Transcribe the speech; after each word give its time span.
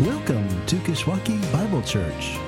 Welcome 0.00 0.64
to 0.66 0.76
Kishwaukee 0.76 1.52
Bible 1.52 1.82
Church. 1.82 2.38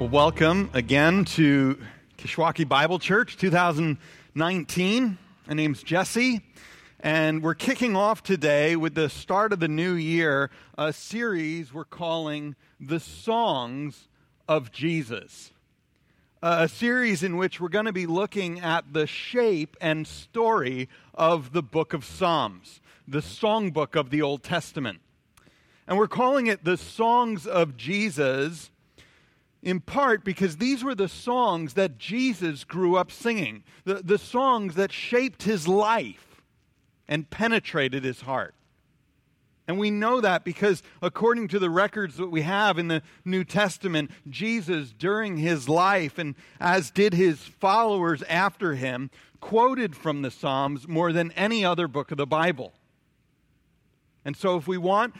Well, 0.00 0.08
welcome 0.08 0.70
again 0.72 1.24
to 1.26 1.78
Kishwaukee 2.18 2.68
Bible 2.68 2.98
Church 2.98 3.36
2019. 3.36 5.18
My 5.46 5.54
name's 5.54 5.84
Jesse, 5.84 6.44
and 6.98 7.40
we're 7.40 7.54
kicking 7.54 7.94
off 7.94 8.24
today 8.24 8.74
with 8.74 8.96
the 8.96 9.08
start 9.08 9.52
of 9.52 9.60
the 9.60 9.68
new 9.68 9.94
year 9.94 10.50
a 10.76 10.92
series 10.92 11.72
we're 11.72 11.84
calling 11.84 12.56
The 12.80 12.98
Songs 12.98 14.08
of 14.48 14.72
Jesus. 14.72 15.52
A 16.48 16.68
series 16.68 17.24
in 17.24 17.36
which 17.36 17.60
we're 17.60 17.68
going 17.68 17.86
to 17.86 17.92
be 17.92 18.06
looking 18.06 18.60
at 18.60 18.92
the 18.92 19.08
shape 19.08 19.76
and 19.80 20.06
story 20.06 20.88
of 21.12 21.52
the 21.52 21.60
book 21.60 21.92
of 21.92 22.04
Psalms, 22.04 22.80
the 23.08 23.18
songbook 23.18 23.96
of 23.96 24.10
the 24.10 24.22
Old 24.22 24.44
Testament. 24.44 25.00
And 25.88 25.98
we're 25.98 26.06
calling 26.06 26.46
it 26.46 26.62
the 26.62 26.76
Songs 26.76 27.48
of 27.48 27.76
Jesus 27.76 28.70
in 29.60 29.80
part 29.80 30.22
because 30.22 30.58
these 30.58 30.84
were 30.84 30.94
the 30.94 31.08
songs 31.08 31.74
that 31.74 31.98
Jesus 31.98 32.62
grew 32.62 32.94
up 32.94 33.10
singing, 33.10 33.64
the, 33.82 33.94
the 33.94 34.16
songs 34.16 34.76
that 34.76 34.92
shaped 34.92 35.42
his 35.42 35.66
life 35.66 36.42
and 37.08 37.28
penetrated 37.28 38.04
his 38.04 38.20
heart. 38.20 38.54
And 39.68 39.78
we 39.78 39.90
know 39.90 40.20
that 40.20 40.44
because, 40.44 40.82
according 41.02 41.48
to 41.48 41.58
the 41.58 41.70
records 41.70 42.16
that 42.16 42.30
we 42.30 42.42
have 42.42 42.78
in 42.78 42.86
the 42.86 43.02
New 43.24 43.42
Testament, 43.42 44.12
Jesus, 44.28 44.92
during 44.96 45.38
his 45.38 45.68
life, 45.68 46.18
and 46.18 46.36
as 46.60 46.90
did 46.90 47.12
his 47.12 47.40
followers 47.40 48.22
after 48.28 48.74
him, 48.74 49.10
quoted 49.40 49.96
from 49.96 50.22
the 50.22 50.30
Psalms 50.30 50.86
more 50.86 51.12
than 51.12 51.32
any 51.32 51.64
other 51.64 51.88
book 51.88 52.12
of 52.12 52.16
the 52.16 52.26
Bible. 52.26 52.74
And 54.24 54.36
so, 54.36 54.56
if 54.56 54.68
we 54.68 54.78
want 54.78 55.14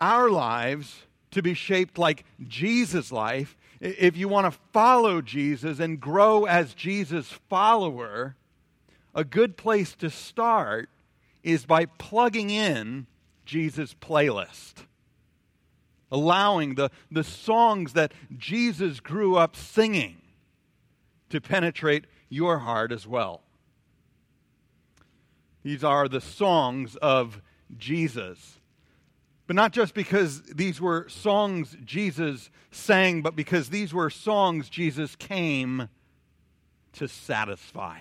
our 0.00 0.30
lives 0.30 1.02
to 1.32 1.42
be 1.42 1.54
shaped 1.54 1.98
like 1.98 2.24
Jesus' 2.46 3.12
life, 3.12 3.56
if 3.80 4.16
you 4.16 4.28
want 4.28 4.50
to 4.50 4.58
follow 4.72 5.20
Jesus 5.20 5.80
and 5.80 6.00
grow 6.00 6.44
as 6.44 6.72
Jesus' 6.72 7.32
follower, 7.50 8.36
a 9.14 9.24
good 9.24 9.58
place 9.58 9.94
to 9.96 10.08
start 10.08 10.88
is 11.42 11.66
by 11.66 11.84
plugging 11.86 12.48
in 12.48 13.06
Jesus' 13.44 13.94
playlist, 13.94 14.86
allowing 16.10 16.74
the, 16.74 16.90
the 17.10 17.24
songs 17.24 17.94
that 17.94 18.12
Jesus 18.36 19.00
grew 19.00 19.36
up 19.36 19.56
singing 19.56 20.22
to 21.30 21.40
penetrate 21.40 22.04
your 22.28 22.58
heart 22.58 22.92
as 22.92 23.06
well. 23.06 23.42
These 25.62 25.84
are 25.84 26.08
the 26.08 26.20
songs 26.20 26.96
of 26.96 27.40
Jesus. 27.76 28.58
But 29.46 29.56
not 29.56 29.72
just 29.72 29.94
because 29.94 30.42
these 30.42 30.80
were 30.80 31.08
songs 31.08 31.76
Jesus 31.84 32.50
sang, 32.70 33.22
but 33.22 33.36
because 33.36 33.68
these 33.68 33.92
were 33.92 34.10
songs 34.10 34.68
Jesus 34.68 35.16
came 35.16 35.88
to 36.94 37.08
satisfy. 37.08 38.00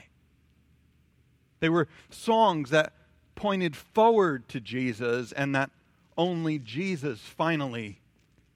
They 1.59 1.69
were 1.69 1.88
songs 2.09 2.72
that 2.72 2.94
pointed 3.36 3.76
forward 3.76 4.48
to 4.50 4.60
Jesus 4.60 5.32
and 5.32 5.56
that 5.56 5.72
only 6.18 6.60
Jesus 6.60 7.20
finally 7.20 8.00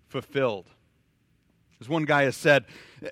fulfilled. 0.07 0.69
As 1.81 1.89
one 1.89 2.05
guy 2.05 2.23
has 2.23 2.35
said, 2.35 2.65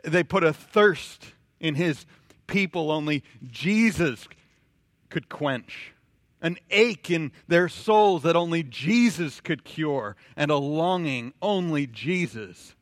they 0.03 0.23
put 0.23 0.44
a 0.44 0.53
thirst 0.53 1.25
in 1.59 1.75
his 1.75 2.06
people 2.47 2.91
only 2.91 3.23
Jesus 3.50 4.28
could 5.09 5.30
quench 5.30 5.94
an 6.44 6.58
ache 6.69 7.09
in 7.09 7.31
their 7.47 7.69
souls 7.69 8.23
that 8.23 8.36
only 8.36 8.61
Jesus 8.61 9.40
could 9.40 9.63
cure, 9.63 10.16
and 10.35 10.52
a 10.52 10.57
longing 10.57 11.34
only 11.41 11.88
Jesus 11.88 12.75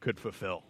could 0.00 0.18
fulfill. 0.18 0.62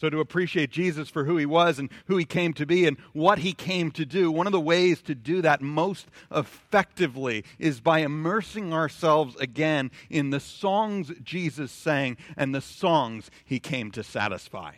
So, 0.00 0.08
to 0.08 0.20
appreciate 0.20 0.70
Jesus 0.70 1.10
for 1.10 1.24
who 1.24 1.36
he 1.36 1.44
was 1.44 1.78
and 1.78 1.90
who 2.06 2.16
he 2.16 2.24
came 2.24 2.54
to 2.54 2.64
be 2.64 2.86
and 2.86 2.96
what 3.12 3.40
he 3.40 3.52
came 3.52 3.90
to 3.90 4.06
do, 4.06 4.32
one 4.32 4.46
of 4.46 4.52
the 4.52 4.58
ways 4.58 5.02
to 5.02 5.14
do 5.14 5.42
that 5.42 5.60
most 5.60 6.06
effectively 6.34 7.44
is 7.58 7.82
by 7.82 7.98
immersing 7.98 8.72
ourselves 8.72 9.36
again 9.36 9.90
in 10.08 10.30
the 10.30 10.40
songs 10.40 11.12
Jesus 11.22 11.70
sang 11.70 12.16
and 12.34 12.54
the 12.54 12.62
songs 12.62 13.30
he 13.44 13.60
came 13.60 13.90
to 13.90 14.02
satisfy. 14.02 14.72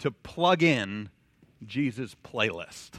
To 0.00 0.10
plug 0.10 0.62
in 0.62 1.08
Jesus' 1.64 2.14
playlist. 2.22 2.90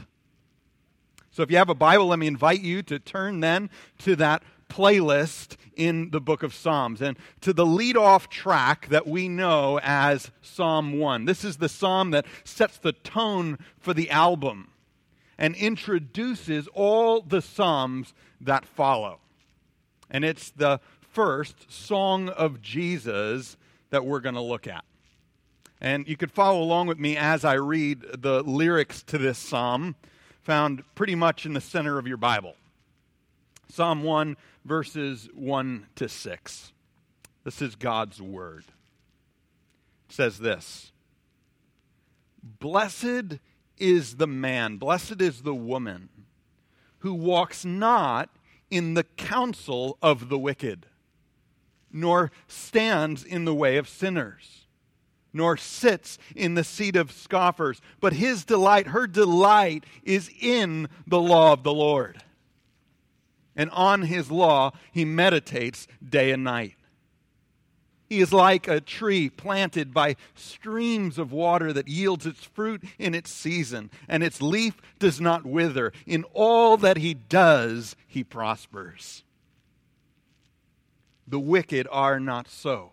So 1.30 1.44
if 1.44 1.52
you 1.52 1.56
have 1.58 1.70
a 1.70 1.74
Bible, 1.76 2.08
let 2.08 2.18
me 2.18 2.26
invite 2.26 2.62
you 2.62 2.82
to 2.82 2.98
turn 2.98 3.38
then 3.38 3.70
to 3.98 4.16
that 4.16 4.42
playlist 4.68 5.56
in 5.76 6.10
the 6.10 6.20
book 6.20 6.42
of 6.42 6.54
Psalms 6.54 7.00
and 7.00 7.16
to 7.40 7.52
the 7.52 7.66
lead-off 7.66 8.28
track 8.28 8.88
that 8.88 9.06
we 9.06 9.28
know 9.28 9.78
as 9.82 10.30
Psalm 10.42 10.98
1. 10.98 11.24
This 11.24 11.44
is 11.44 11.56
the 11.56 11.68
psalm 11.68 12.10
that 12.10 12.26
sets 12.44 12.78
the 12.78 12.92
tone 12.92 13.58
for 13.78 13.94
the 13.94 14.10
album 14.10 14.72
and 15.38 15.54
introduces 15.54 16.68
all 16.74 17.20
the 17.22 17.40
psalms 17.40 18.12
that 18.40 18.64
follow. 18.64 19.20
And 20.10 20.24
it's 20.24 20.50
the 20.50 20.80
first 21.12 21.70
song 21.70 22.28
of 22.28 22.60
Jesus 22.60 23.56
that 23.90 24.04
we're 24.04 24.20
going 24.20 24.34
to 24.34 24.40
look 24.40 24.66
at. 24.66 24.84
And 25.80 26.08
you 26.08 26.16
could 26.16 26.32
follow 26.32 26.60
along 26.60 26.88
with 26.88 26.98
me 26.98 27.16
as 27.16 27.44
I 27.44 27.54
read 27.54 28.04
the 28.18 28.42
lyrics 28.42 29.02
to 29.04 29.18
this 29.18 29.38
psalm 29.38 29.94
found 30.42 30.82
pretty 30.94 31.14
much 31.14 31.46
in 31.46 31.52
the 31.52 31.60
center 31.60 31.98
of 31.98 32.06
your 32.06 32.16
Bible. 32.16 32.56
Psalm 33.70 34.02
1, 34.02 34.36
verses 34.64 35.28
1 35.34 35.86
to 35.96 36.08
6. 36.08 36.72
This 37.44 37.62
is 37.62 37.76
God's 37.76 38.20
word. 38.20 38.64
It 40.08 40.14
says 40.14 40.38
this 40.38 40.92
Blessed 42.42 43.38
is 43.76 44.16
the 44.16 44.26
man, 44.26 44.76
blessed 44.76 45.20
is 45.20 45.42
the 45.42 45.54
woman 45.54 46.08
who 47.00 47.14
walks 47.14 47.64
not 47.64 48.30
in 48.70 48.94
the 48.94 49.04
counsel 49.04 49.98
of 50.02 50.28
the 50.28 50.38
wicked, 50.38 50.86
nor 51.92 52.30
stands 52.48 53.24
in 53.24 53.44
the 53.44 53.54
way 53.54 53.76
of 53.76 53.88
sinners 53.88 54.64
nor 55.32 55.56
sits 55.56 56.18
in 56.34 56.54
the 56.54 56.64
seat 56.64 56.96
of 56.96 57.12
scoffers. 57.12 57.80
But 58.00 58.14
his 58.14 58.44
delight, 58.44 58.88
her 58.88 59.06
delight, 59.06 59.84
is 60.02 60.30
in 60.40 60.88
the 61.06 61.20
law 61.20 61.52
of 61.52 61.62
the 61.62 61.72
Lord. 61.72 62.22
And 63.58 63.68
on 63.72 64.02
his 64.02 64.30
law 64.30 64.72
he 64.90 65.04
meditates 65.04 65.86
day 66.02 66.30
and 66.30 66.42
night. 66.42 66.76
He 68.08 68.20
is 68.20 68.32
like 68.32 68.66
a 68.66 68.80
tree 68.80 69.28
planted 69.28 69.92
by 69.92 70.16
streams 70.34 71.18
of 71.18 71.30
water 71.30 71.74
that 71.74 71.88
yields 71.88 72.24
its 72.24 72.42
fruit 72.42 72.82
in 72.98 73.14
its 73.14 73.30
season, 73.30 73.90
and 74.08 74.22
its 74.22 74.40
leaf 74.40 74.80
does 74.98 75.20
not 75.20 75.44
wither. 75.44 75.92
In 76.06 76.24
all 76.32 76.78
that 76.78 76.96
he 76.96 77.12
does, 77.12 77.96
he 78.06 78.24
prospers. 78.24 79.24
The 81.26 81.38
wicked 81.38 81.86
are 81.90 82.18
not 82.18 82.48
so 82.48 82.92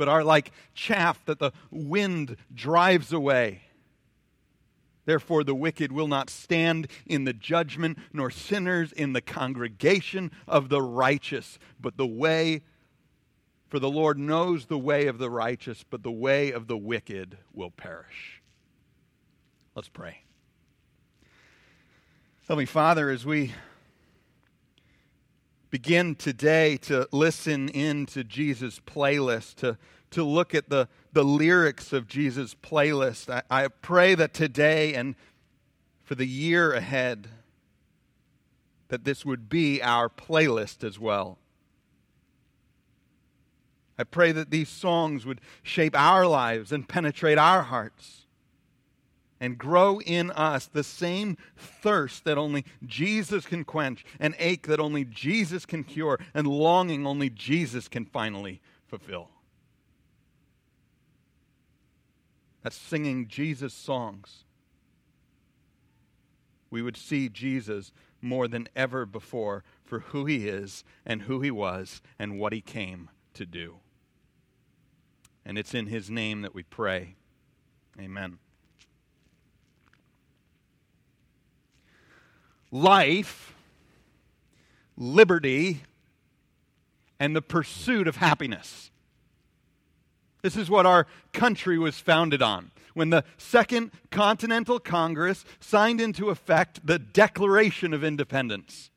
but 0.00 0.08
are 0.08 0.24
like 0.24 0.50
chaff 0.72 1.22
that 1.26 1.38
the 1.38 1.52
wind 1.70 2.34
drives 2.54 3.12
away. 3.12 3.60
Therefore, 5.04 5.44
the 5.44 5.54
wicked 5.54 5.92
will 5.92 6.08
not 6.08 6.30
stand 6.30 6.86
in 7.06 7.24
the 7.24 7.32
judgment, 7.32 7.98
nor 8.12 8.30
sinners 8.30 8.92
in 8.92 9.12
the 9.12 9.20
congregation 9.20 10.30
of 10.46 10.68
the 10.68 10.82
righteous. 10.82 11.58
But 11.80 11.96
the 11.96 12.06
way, 12.06 12.62
for 13.68 13.78
the 13.78 13.90
Lord 13.90 14.18
knows 14.18 14.66
the 14.66 14.78
way 14.78 15.06
of 15.06 15.18
the 15.18 15.30
righteous, 15.30 15.84
but 15.88 16.02
the 16.02 16.12
way 16.12 16.52
of 16.52 16.66
the 16.66 16.76
wicked 16.76 17.38
will 17.52 17.70
perish. 17.70 18.42
Let's 19.74 19.88
pray. 19.88 20.22
Heavenly 22.46 22.66
Father, 22.66 23.10
as 23.10 23.24
we 23.24 23.54
begin 25.70 26.16
today 26.16 26.76
to 26.78 27.08
listen 27.12 27.68
into 27.68 28.24
Jesus' 28.24 28.80
playlist, 28.80 29.54
to, 29.56 29.78
to 30.10 30.24
look 30.24 30.52
at 30.52 30.68
the, 30.68 30.88
the 31.12 31.24
lyrics 31.24 31.92
of 31.92 32.06
Jesus' 32.06 32.54
playlist. 32.54 33.28
I, 33.28 33.42
I 33.64 33.68
pray 33.68 34.14
that 34.14 34.32
today 34.34 34.94
and 34.94 35.14
for 36.04 36.14
the 36.14 36.26
year 36.26 36.72
ahead, 36.72 37.28
that 38.88 39.04
this 39.04 39.24
would 39.24 39.48
be 39.48 39.80
our 39.82 40.08
playlist 40.08 40.82
as 40.84 40.98
well. 40.98 41.38
I 43.98 44.04
pray 44.04 44.32
that 44.32 44.50
these 44.50 44.68
songs 44.68 45.26
would 45.26 45.40
shape 45.62 45.94
our 45.94 46.26
lives 46.26 46.72
and 46.72 46.88
penetrate 46.88 47.38
our 47.38 47.62
hearts 47.62 48.26
and 49.40 49.56
grow 49.56 50.00
in 50.00 50.30
us 50.30 50.66
the 50.66 50.84
same 50.84 51.36
thirst 51.56 52.24
that 52.24 52.36
only 52.38 52.64
Jesus 52.84 53.46
can 53.46 53.64
quench, 53.64 54.04
an 54.18 54.34
ache 54.38 54.66
that 54.66 54.80
only 54.80 55.04
Jesus 55.04 55.64
can 55.64 55.82
cure, 55.82 56.18
and 56.34 56.46
longing 56.46 57.06
only 57.06 57.30
Jesus 57.30 57.88
can 57.88 58.04
finally 58.04 58.60
fulfill. 58.86 59.30
That's 62.62 62.76
singing 62.76 63.28
Jesus 63.28 63.72
songs 63.72 64.44
we 66.70 66.82
would 66.82 66.96
see 66.96 67.28
Jesus 67.28 67.92
more 68.22 68.46
than 68.48 68.68
ever 68.76 69.04
before 69.04 69.64
for 69.84 70.00
who 70.00 70.26
he 70.26 70.48
is 70.48 70.84
and 71.04 71.22
who 71.22 71.40
he 71.40 71.50
was 71.50 72.00
and 72.18 72.38
what 72.38 72.52
he 72.52 72.60
came 72.60 73.10
to 73.34 73.44
do. 73.44 73.76
And 75.44 75.58
it's 75.58 75.74
in 75.74 75.86
his 75.86 76.10
name 76.10 76.42
that 76.42 76.54
we 76.54 76.62
pray. 76.62 77.16
Amen. 77.98 78.38
Life, 82.70 83.54
liberty, 84.96 85.82
and 87.18 87.34
the 87.34 87.42
pursuit 87.42 88.06
of 88.06 88.16
happiness. 88.16 88.89
This 90.42 90.56
is 90.56 90.70
what 90.70 90.86
our 90.86 91.06
country 91.32 91.78
was 91.78 91.98
founded 91.98 92.42
on. 92.42 92.70
When 92.94 93.10
the 93.10 93.24
Second 93.38 93.92
Continental 94.10 94.78
Congress 94.78 95.44
signed 95.60 96.00
into 96.00 96.30
effect 96.30 96.86
the 96.86 96.98
Declaration 96.98 97.94
of 97.94 98.02
Independence, 98.02 98.90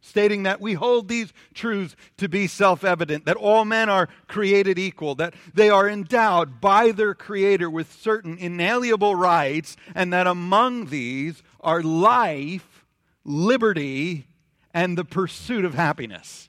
stating 0.00 0.42
that 0.42 0.60
we 0.60 0.74
hold 0.74 1.08
these 1.08 1.32
truths 1.54 1.96
to 2.18 2.28
be 2.28 2.46
self 2.46 2.84
evident, 2.84 3.24
that 3.24 3.36
all 3.36 3.64
men 3.64 3.88
are 3.88 4.08
created 4.28 4.78
equal, 4.78 5.14
that 5.16 5.34
they 5.52 5.70
are 5.70 5.88
endowed 5.88 6.60
by 6.60 6.90
their 6.92 7.14
Creator 7.14 7.70
with 7.70 7.92
certain 7.92 8.38
inalienable 8.38 9.14
rights, 9.14 9.76
and 9.94 10.12
that 10.12 10.26
among 10.26 10.86
these 10.86 11.42
are 11.60 11.82
life, 11.82 12.84
liberty, 13.24 14.26
and 14.72 14.98
the 14.98 15.04
pursuit 15.04 15.64
of 15.64 15.74
happiness. 15.74 16.48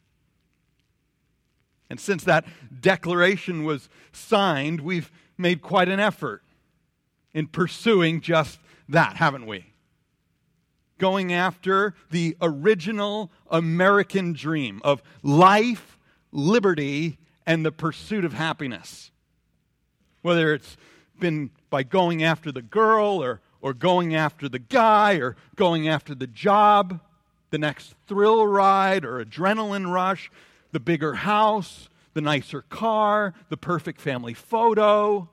And 1.89 1.99
since 1.99 2.23
that 2.23 2.45
declaration 2.81 3.63
was 3.63 3.89
signed, 4.11 4.81
we've 4.81 5.11
made 5.37 5.61
quite 5.61 5.89
an 5.89 5.99
effort 5.99 6.41
in 7.33 7.47
pursuing 7.47 8.21
just 8.21 8.59
that, 8.89 9.17
haven't 9.17 9.45
we? 9.45 9.65
Going 10.97 11.33
after 11.33 11.93
the 12.09 12.37
original 12.41 13.31
American 13.51 14.33
dream 14.33 14.81
of 14.83 15.03
life, 15.21 15.99
liberty, 16.31 17.17
and 17.45 17.65
the 17.65 17.71
pursuit 17.71 18.25
of 18.25 18.33
happiness. 18.33 19.11
Whether 20.21 20.53
it's 20.53 20.77
been 21.19 21.51
by 21.69 21.83
going 21.83 22.23
after 22.23 22.51
the 22.51 22.61
girl 22.61 23.21
or, 23.21 23.41
or 23.61 23.73
going 23.73 24.15
after 24.15 24.49
the 24.49 24.59
guy 24.59 25.15
or 25.15 25.35
going 25.55 25.87
after 25.87 26.15
the 26.15 26.27
job, 26.27 27.01
the 27.51 27.57
next 27.57 27.93
thrill 28.07 28.47
ride 28.47 29.05
or 29.05 29.23
adrenaline 29.23 29.91
rush, 29.93 30.31
the 30.75 30.79
bigger 30.81 31.13
house, 31.13 31.87
the 32.15 32.19
nicer 32.19 32.61
car, 32.63 33.33
the 33.47 33.55
perfect 33.55 34.01
family 34.01 34.33
photo, 34.33 35.29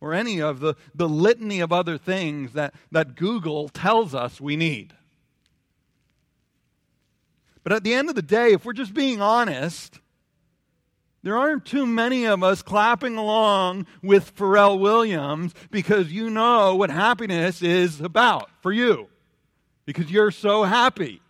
or 0.00 0.14
any 0.14 0.40
of 0.40 0.60
the, 0.60 0.76
the 0.94 1.08
litany 1.08 1.58
of 1.58 1.72
other 1.72 1.98
things 1.98 2.52
that, 2.52 2.72
that 2.92 3.16
Google 3.16 3.68
tells 3.68 4.14
us 4.14 4.40
we 4.40 4.54
need. 4.54 4.94
But 7.64 7.72
at 7.72 7.82
the 7.82 7.94
end 7.94 8.08
of 8.08 8.14
the 8.14 8.22
day, 8.22 8.52
if 8.52 8.64
we're 8.64 8.74
just 8.74 8.94
being 8.94 9.20
honest, 9.20 9.98
there 11.24 11.36
aren't 11.36 11.64
too 11.64 11.84
many 11.84 12.26
of 12.26 12.44
us 12.44 12.62
clapping 12.62 13.16
along 13.16 13.88
with 14.04 14.36
Pharrell 14.36 14.78
Williams 14.78 15.52
because 15.72 16.12
you 16.12 16.30
know 16.30 16.76
what 16.76 16.90
happiness 16.90 17.60
is 17.60 18.00
about 18.00 18.50
for 18.62 18.70
you, 18.70 19.08
because 19.84 20.12
you're 20.12 20.30
so 20.30 20.62
happy. 20.62 21.22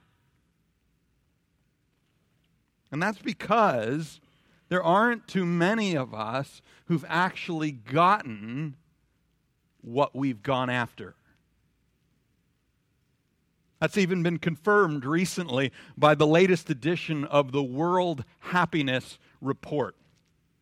And 2.95 3.03
that's 3.03 3.19
because 3.19 4.21
there 4.69 4.81
aren't 4.81 5.27
too 5.27 5.45
many 5.45 5.97
of 5.97 6.15
us 6.15 6.63
who've 6.85 7.05
actually 7.09 7.73
gotten 7.73 8.77
what 9.81 10.15
we've 10.15 10.45
gone 10.45 10.71
after. 10.71 11.17
That's 13.81 13.99
even 13.99 14.23
been 14.23 14.39
confirmed 14.39 15.05
recently 15.05 15.73
by 15.99 16.15
the 16.15 16.29
latest 16.29 16.71
edition 16.71 17.25
of 17.25 17.51
the 17.51 17.65
World 17.65 18.23
Happiness 18.39 19.19
Report, 19.41 19.97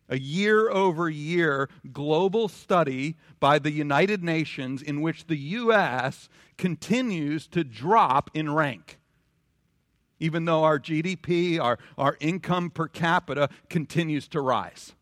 a 0.09 0.17
year 0.17 0.71
over 0.71 1.11
year 1.11 1.69
global 1.91 2.47
study 2.47 3.15
by 3.39 3.59
the 3.59 3.69
United 3.69 4.23
Nations 4.23 4.81
in 4.81 5.01
which 5.01 5.27
the 5.27 5.37
U.S. 5.37 6.29
continues 6.57 7.45
to 7.49 7.63
drop 7.63 8.31
in 8.33 8.51
rank 8.51 8.97
even 10.19 10.45
though 10.45 10.63
our 10.63 10.79
GDP, 10.79 11.59
our, 11.59 11.77
our 11.97 12.17
income 12.19 12.69
per 12.69 12.87
capita 12.87 13.49
continues 13.69 14.27
to 14.29 14.41
rise. 14.41 14.93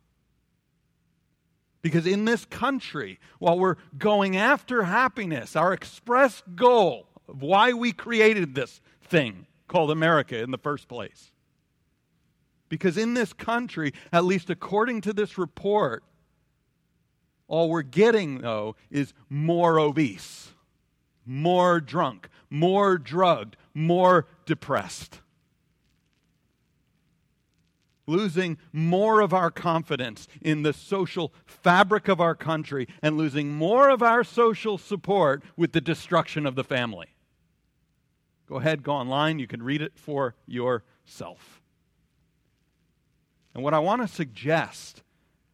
Because 1.81 2.06
in 2.06 2.25
this 2.25 2.46
country, 2.46 3.19
while 3.40 3.58
we're 3.58 3.78
going 3.98 4.38
after 4.38 4.84
happiness, 4.84 5.56
our 5.56 5.74
express 5.74 6.44
goal 6.56 7.08
of 7.28 7.42
why 7.42 7.74
we 7.74 7.92
created 7.92 8.54
this 8.54 8.81
thing 9.04 9.48
called 9.68 9.90
America 9.90 10.42
in 10.42 10.52
the 10.52 10.58
first 10.58 10.88
place, 10.88 11.31
because 12.69 12.98
in 12.98 13.16
this 13.16 13.34
country, 13.34 13.94
at 14.13 14.24
least 14.24 14.50
according 14.50 15.02
to 15.02 15.13
this 15.13 15.38
report, 15.38 16.04
all 17.48 17.69
we're 17.69 17.81
getting, 17.81 18.40
though, 18.40 18.78
is 18.90 19.13
more 19.30 19.78
obese, 19.78 20.54
more 21.25 21.81
drunk, 21.81 22.30
more 22.50 22.98
drugged, 22.98 23.58
more 23.74 24.25
depressed. 24.51 25.21
Losing 28.06 28.57
more 28.74 29.21
of 29.21 29.33
our 29.33 29.50
confidence 29.50 30.27
in 30.42 30.63
the 30.63 30.74
social 30.74 31.33
fabric 31.45 32.09
of 32.09 32.19
our 32.19 32.36
country 32.36 32.86
and 33.01 33.18
losing 33.18 33.53
more 33.53 33.89
of 33.89 34.03
our 34.03 34.25
social 34.25 34.77
support 34.77 35.42
with 35.56 35.71
the 35.71 35.80
destruction 35.80 36.45
of 36.45 36.56
the 36.56 36.65
family. 36.65 37.07
Go 38.45 38.57
ahead, 38.57 38.83
go 38.83 38.92
online. 38.92 39.39
You 39.39 39.48
can 39.48 39.63
read 39.63 39.81
it 39.81 39.94
for 39.95 40.36
yourself. 40.45 41.62
And 43.53 43.63
what 43.63 43.74
I 43.74 43.80
want 43.80 44.01
to 44.01 44.07
suggest, 44.09 45.01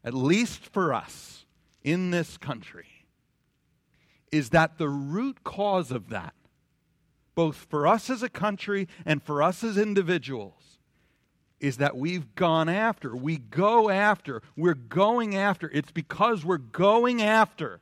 at 0.03 0.15
least 0.15 0.65
for 0.65 0.91
us 0.91 1.45
in 1.83 2.09
this 2.09 2.35
country, 2.35 3.05
is 4.31 4.49
that 4.49 4.79
the 4.79 4.89
root 4.89 5.43
cause 5.43 5.91
of 5.91 6.09
that 6.09 6.33
both 7.37 7.67
for 7.69 7.85
us 7.85 8.09
as 8.09 8.23
a 8.23 8.29
country 8.29 8.87
and 9.05 9.21
for 9.21 9.43
us 9.43 9.63
as 9.63 9.77
individuals, 9.77 10.79
is 11.59 11.77
that 11.77 11.95
we've 11.95 12.33
gone 12.33 12.67
after. 12.67 13.15
We 13.15 13.37
go 13.37 13.91
after. 13.91 14.41
We're 14.55 14.73
going 14.73 15.35
after. 15.35 15.69
It's 15.71 15.91
because 15.91 16.43
we're 16.43 16.57
going 16.57 17.21
after 17.21 17.79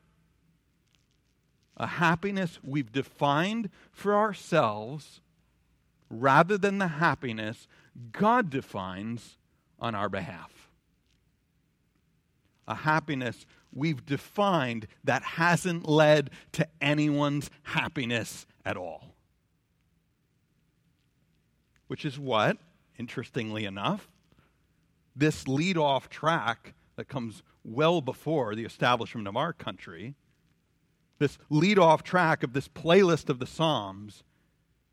a 1.77 1.87
happiness 1.87 2.59
we've 2.65 2.91
defined 2.91 3.69
for 3.93 4.13
ourselves 4.13 5.21
rather 6.09 6.57
than 6.57 6.79
the 6.79 6.89
happiness 6.89 7.69
God 8.11 8.49
defines 8.49 9.37
on 9.79 9.95
our 9.95 10.09
behalf. 10.09 10.69
A 12.67 12.75
happiness 12.75 13.45
we've 13.71 14.05
defined 14.05 14.87
that 15.05 15.23
hasn't 15.23 15.87
led 15.87 16.29
to 16.51 16.67
anyone's 16.81 17.49
happiness 17.63 18.45
at 18.65 18.75
all 18.75 19.14
which 21.87 22.05
is 22.05 22.19
what, 22.19 22.57
interestingly 22.97 23.65
enough, 23.65 24.09
this 25.15 25.47
lead 25.47 25.77
off 25.77 26.09
track 26.09 26.73
that 26.95 27.07
comes 27.07 27.43
well 27.63 28.01
before 28.01 28.55
the 28.55 28.65
establishment 28.65 29.27
of 29.27 29.37
our 29.37 29.53
country, 29.53 30.15
this 31.19 31.37
lead 31.49 31.79
off 31.79 32.03
track 32.03 32.43
of 32.43 32.53
this 32.53 32.67
playlist 32.67 33.29
of 33.29 33.39
the 33.39 33.47
Psalms 33.47 34.23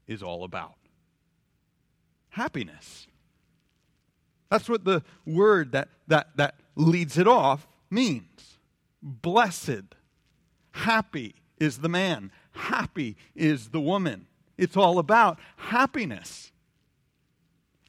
is 0.06 0.22
all 0.22 0.44
about. 0.44 0.76
Happiness. 2.30 3.06
That's 4.50 4.68
what 4.68 4.84
the 4.84 5.02
word 5.26 5.72
that, 5.72 5.88
that, 6.08 6.36
that 6.36 6.56
leads 6.76 7.18
it 7.18 7.26
off 7.26 7.66
means. 7.90 8.58
Blessed. 9.02 9.94
Happy 10.72 11.34
is 11.58 11.78
the 11.78 11.88
man. 11.88 12.30
Happy 12.52 13.16
is 13.34 13.68
the 13.70 13.80
woman. 13.80 14.26
It's 14.56 14.76
all 14.76 14.98
about 14.98 15.38
happiness 15.56 16.52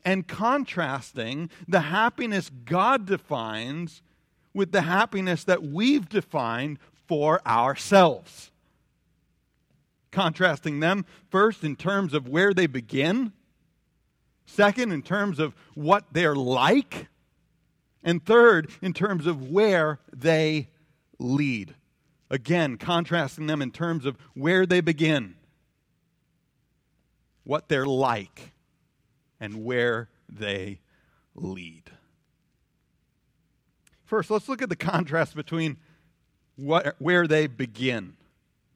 and 0.05 0.27
contrasting 0.27 1.50
the 1.67 1.81
happiness 1.81 2.50
God 2.65 3.05
defines 3.05 4.01
with 4.53 4.72
the 4.72 4.81
happiness 4.81 5.43
that 5.45 5.63
we've 5.63 6.07
defined 6.07 6.77
for 7.07 7.45
ourselves. 7.48 8.51
Contrasting 10.12 10.79
them 10.79 11.05
first 11.29 11.63
in 11.63 11.75
terms 11.75 12.13
of 12.13 12.27
where 12.27 12.53
they 12.53 12.67
begin, 12.67 13.33
second, 14.45 14.91
in 14.91 15.01
terms 15.01 15.39
of 15.39 15.55
what 15.74 16.05
they're 16.12 16.36
like, 16.36 17.07
and 18.03 18.24
third, 18.24 18.69
in 18.81 18.93
terms 18.93 19.25
of 19.25 19.50
where 19.50 20.00
they 20.15 20.69
lead. 21.17 21.74
Again, 22.29 22.77
contrasting 22.77 23.48
them 23.48 23.62
in 23.62 23.72
terms 23.72 24.05
of 24.05 24.17
where 24.33 24.65
they 24.65 24.81
begin, 24.81 25.36
what 27.43 27.69
they're 27.69 27.86
like, 27.86 28.52
and 29.43 29.65
where 29.65 30.07
they 30.29 30.79
lead. 31.35 31.91
First, 34.05 34.31
let's 34.31 34.47
look 34.47 34.62
at 34.62 34.69
the 34.69 34.75
contrast 34.75 35.35
between 35.35 35.77
what, 36.55 36.95
where 37.00 37.27
they 37.27 37.47
begin. 37.47 38.15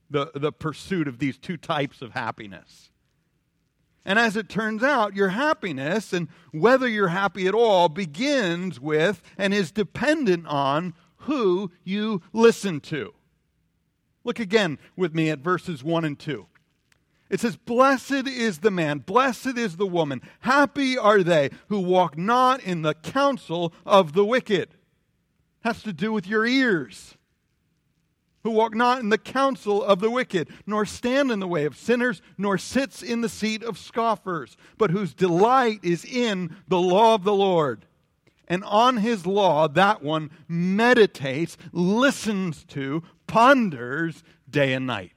the, 0.09 0.31
the 0.33 0.51
pursuit 0.51 1.07
of 1.07 1.19
these 1.19 1.37
two 1.37 1.57
types 1.57 2.01
of 2.01 2.11
happiness. 2.11 2.89
And 4.05 4.17
as 4.17 4.37
it 4.37 4.47
turns 4.47 4.83
out, 4.83 5.15
your 5.15 5.29
happiness, 5.29 6.13
and 6.13 6.29
whether 6.51 6.87
you're 6.87 7.09
happy 7.09 7.47
at 7.47 7.53
all, 7.53 7.89
begins 7.89 8.79
with 8.79 9.21
and 9.37 9.53
is 9.53 9.71
dependent 9.71 10.47
on 10.47 10.93
who 11.21 11.71
you 11.83 12.21
listen 12.31 12.79
to. 12.81 13.13
Look 14.23 14.39
again 14.39 14.79
with 14.95 15.13
me 15.13 15.29
at 15.29 15.39
verses 15.39 15.83
1 15.83 16.05
and 16.05 16.17
2. 16.17 16.45
It 17.29 17.39
says, 17.39 17.57
Blessed 17.57 18.27
is 18.27 18.59
the 18.59 18.71
man, 18.71 18.99
blessed 18.99 19.57
is 19.57 19.75
the 19.75 19.87
woman, 19.87 20.21
happy 20.41 20.97
are 20.97 21.23
they 21.23 21.49
who 21.67 21.79
walk 21.79 22.17
not 22.17 22.61
in 22.63 22.81
the 22.81 22.93
counsel 22.93 23.73
of 23.85 24.13
the 24.13 24.25
wicked. 24.25 24.69
Has 25.61 25.83
to 25.83 25.91
do 25.91 26.13
with 26.13 26.27
your 26.27 26.45
ears. 26.45 27.15
Who 28.43 28.51
walk 28.51 28.75
not 28.75 28.99
in 28.99 29.09
the 29.09 29.17
counsel 29.17 29.83
of 29.83 29.99
the 29.99 30.09
wicked, 30.09 30.49
nor 30.65 30.85
stand 30.85 31.31
in 31.31 31.41
the 31.41 31.47
way 31.47 31.65
of 31.65 31.75
sinners, 31.75 32.21
nor 32.37 32.57
sits 32.57 33.03
in 33.03 33.19
the 33.19 33.27
seat 33.27 33.61
of 33.61 33.77
scoffers, 33.77 34.55
but 34.77 34.91
whose 34.91 35.13
delight 35.13 35.79
is 35.83 36.05
in 36.05 36.55
the 36.69 36.79
law 36.79 37.15
of 37.15 37.25
the 37.25 37.33
Lord. 37.33 37.85
And 38.47 38.63
on 38.63 38.97
his 38.97 39.25
law, 39.25 39.67
that 39.67 40.01
one 40.01 40.31
meditates, 40.47 41.57
listens 41.73 42.63
to, 42.65 43.03
ponders 43.25 44.23
day 44.49 44.71
and 44.71 44.87
night. 44.87 45.16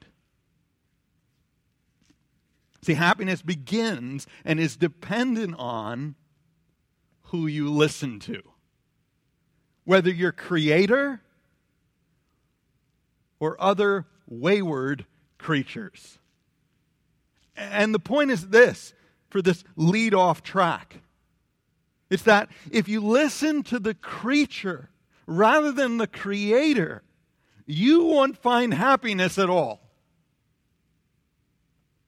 See, 2.91 2.95
happiness 2.95 3.41
begins 3.41 4.27
and 4.45 4.59
is 4.59 4.77
dependent 4.77 5.55
on 5.61 6.17
who 7.27 7.47
you 7.47 7.71
listen 7.71 8.19
to. 8.19 8.43
Whether 9.85 10.11
you're 10.11 10.33
creator 10.33 11.21
or 13.39 13.57
other 13.63 14.07
wayward 14.27 15.07
creatures. 15.39 16.19
And 17.55 17.95
the 17.95 18.01
point 18.01 18.33
is 18.33 18.49
this 18.49 18.93
for 19.29 19.41
this 19.41 19.63
lead 19.77 20.13
off 20.13 20.43
track 20.43 20.97
it's 22.11 22.25
that 22.25 22.49
if 22.73 22.89
you 22.89 23.01
listen 23.01 23.63
to 23.63 23.79
the 23.79 23.95
creature 23.95 24.91
rather 25.29 25.71
than 25.71 25.99
the 25.99 26.09
creator, 26.09 27.05
you 27.67 28.03
won't 28.07 28.37
find 28.37 28.75
happiness 28.75 29.39
at 29.39 29.49
all. 29.49 29.90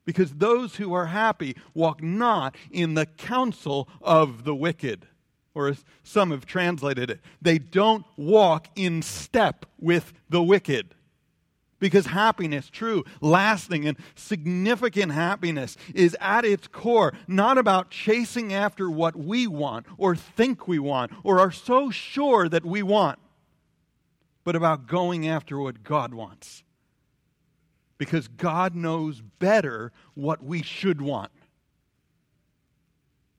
Because 0.05 0.35
those 0.35 0.77
who 0.77 0.93
are 0.95 1.07
happy 1.07 1.57
walk 1.75 2.03
not 2.03 2.57
in 2.71 2.95
the 2.95 3.07
counsel 3.07 3.89
of 4.01 4.45
the 4.45 4.55
wicked. 4.55 5.07
Or 5.55 5.69
as 5.69 5.85
some 6.03 6.31
have 6.31 6.47
translated 6.47 7.11
it, 7.11 7.21
they 7.41 7.59
don't 7.59 8.05
walk 8.17 8.69
in 8.75 9.03
step 9.03 9.67
with 9.79 10.13
the 10.29 10.43
wicked. 10.43 10.95
Because 11.79 12.07
happiness, 12.07 12.69
true, 12.71 13.05
lasting, 13.21 13.87
and 13.87 13.97
significant 14.15 15.13
happiness, 15.13 15.77
is 15.95 16.17
at 16.21 16.45
its 16.45 16.69
core 16.69 17.13
not 17.27 17.59
about 17.59 17.91
chasing 17.91 18.53
after 18.55 18.89
what 18.89 19.17
we 19.17 19.47
want 19.47 19.87
or 19.99 20.15
think 20.15 20.69
we 20.69 20.79
want 20.79 21.13
or 21.25 21.41
are 21.41 21.51
so 21.51 21.91
sure 21.91 22.49
that 22.49 22.65
we 22.65 22.83
want, 22.83 23.19
but 24.45 24.57
about 24.57 24.87
going 24.87 25.29
after 25.29 25.59
what 25.59 25.83
God 25.83 26.15
wants 26.15 26.63
because 28.03 28.27
God 28.27 28.75
knows 28.75 29.21
better 29.21 29.93
what 30.15 30.43
we 30.43 30.61
should 30.61 31.01
want. 31.01 31.31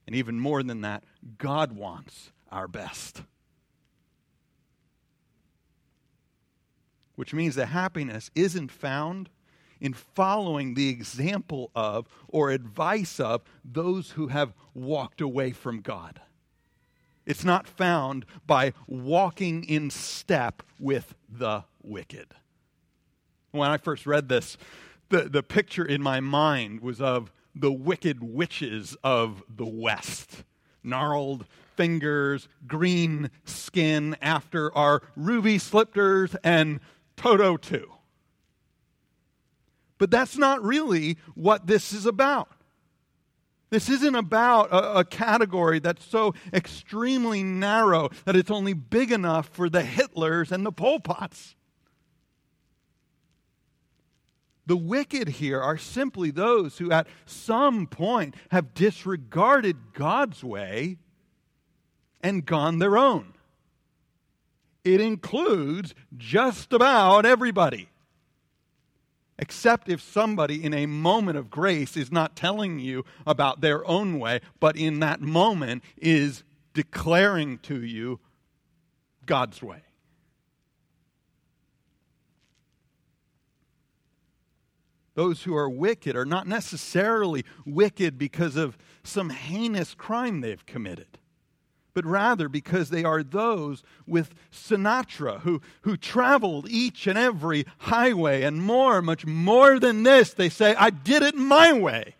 And 0.06 0.16
even 0.16 0.40
more 0.40 0.62
than 0.62 0.80
that, 0.80 1.04
God 1.36 1.72
wants 1.72 2.32
our 2.50 2.66
best. 2.66 3.24
Which 7.14 7.34
means 7.34 7.56
that 7.56 7.66
happiness 7.66 8.30
isn't 8.34 8.70
found 8.70 9.28
in 9.82 9.92
following 9.92 10.72
the 10.72 10.88
example 10.88 11.70
of 11.74 12.08
or 12.26 12.48
advice 12.48 13.20
of 13.20 13.42
those 13.62 14.12
who 14.12 14.28
have 14.28 14.54
walked 14.72 15.20
away 15.20 15.52
from 15.52 15.82
God. 15.82 16.22
It's 17.26 17.44
not 17.44 17.68
found 17.68 18.24
by 18.46 18.72
walking 18.86 19.62
in 19.64 19.90
step 19.90 20.62
with 20.80 21.14
the 21.28 21.64
wicked. 21.82 22.28
When 23.54 23.70
I 23.70 23.76
first 23.76 24.04
read 24.04 24.28
this, 24.28 24.56
the, 25.10 25.28
the 25.28 25.42
picture 25.44 25.84
in 25.84 26.02
my 26.02 26.18
mind 26.18 26.80
was 26.80 27.00
of 27.00 27.30
the 27.54 27.70
wicked 27.70 28.20
witches 28.20 28.96
of 29.04 29.44
the 29.48 29.64
West. 29.64 30.42
Gnarled 30.82 31.46
fingers, 31.76 32.48
green 32.66 33.30
skin 33.44 34.16
after 34.20 34.76
our 34.76 35.02
ruby 35.14 35.58
slippers 35.58 36.34
and 36.42 36.80
Toto 37.16 37.56
too. 37.56 37.92
But 39.98 40.10
that's 40.10 40.36
not 40.36 40.60
really 40.64 41.16
what 41.36 41.68
this 41.68 41.92
is 41.92 42.06
about. 42.06 42.48
This 43.70 43.88
isn't 43.88 44.16
about 44.16 44.72
a, 44.72 44.98
a, 44.98 45.04
category 45.04 45.78
that's 45.78 46.04
so 46.04 46.34
extremely 46.52 47.44
narrow 47.44 48.10
that 48.24 48.34
it's 48.34 48.50
only 48.50 48.72
big 48.72 49.12
enough 49.12 49.48
for 49.48 49.68
the 49.68 49.82
Hitlers 49.82 50.50
and 50.50 50.66
the 50.66 50.72
Pol 50.72 50.98
Pots. 50.98 51.54
The 54.66 54.76
wicked 54.76 55.28
here 55.28 55.60
are 55.60 55.76
simply 55.76 56.30
those 56.30 56.78
who 56.78 56.90
at 56.90 57.06
some 57.26 57.86
point 57.86 58.34
have 58.50 58.74
disregarded 58.74 59.76
God's 59.92 60.42
way 60.42 60.96
and 62.22 62.46
gone 62.46 62.78
their 62.78 62.96
own. 62.96 63.34
It 64.84 65.00
includes 65.00 65.94
just 66.16 66.72
about 66.72 67.26
everybody. 67.26 67.88
Except 69.38 69.88
if 69.88 70.00
somebody 70.00 70.62
in 70.62 70.72
a 70.72 70.86
moment 70.86 71.36
of 71.36 71.50
grace 71.50 71.96
is 71.96 72.12
not 72.12 72.36
telling 72.36 72.78
you 72.78 73.04
about 73.26 73.60
their 73.60 73.86
own 73.86 74.18
way, 74.18 74.40
but 74.60 74.76
in 74.76 75.00
that 75.00 75.20
moment 75.20 75.82
is 75.96 76.44
declaring 76.72 77.58
to 77.58 77.82
you 77.82 78.20
God's 79.26 79.62
way. 79.62 79.83
Those 85.14 85.44
who 85.44 85.54
are 85.54 85.70
wicked 85.70 86.16
are 86.16 86.24
not 86.24 86.46
necessarily 86.46 87.44
wicked 87.64 88.18
because 88.18 88.56
of 88.56 88.76
some 89.02 89.30
heinous 89.30 89.94
crime 89.94 90.40
they've 90.40 90.66
committed, 90.66 91.18
but 91.92 92.04
rather 92.04 92.48
because 92.48 92.90
they 92.90 93.04
are 93.04 93.22
those 93.22 93.84
with 94.06 94.34
Sinatra 94.50 95.40
who, 95.40 95.60
who 95.82 95.96
traveled 95.96 96.68
each 96.68 97.06
and 97.06 97.16
every 97.16 97.64
highway, 97.78 98.42
and 98.42 98.60
more, 98.60 99.00
much 99.00 99.24
more 99.24 99.78
than 99.78 100.02
this, 100.02 100.34
they 100.34 100.48
say, 100.48 100.74
I 100.74 100.90
did 100.90 101.22
it 101.22 101.36
my 101.36 101.72
way. 101.72 102.16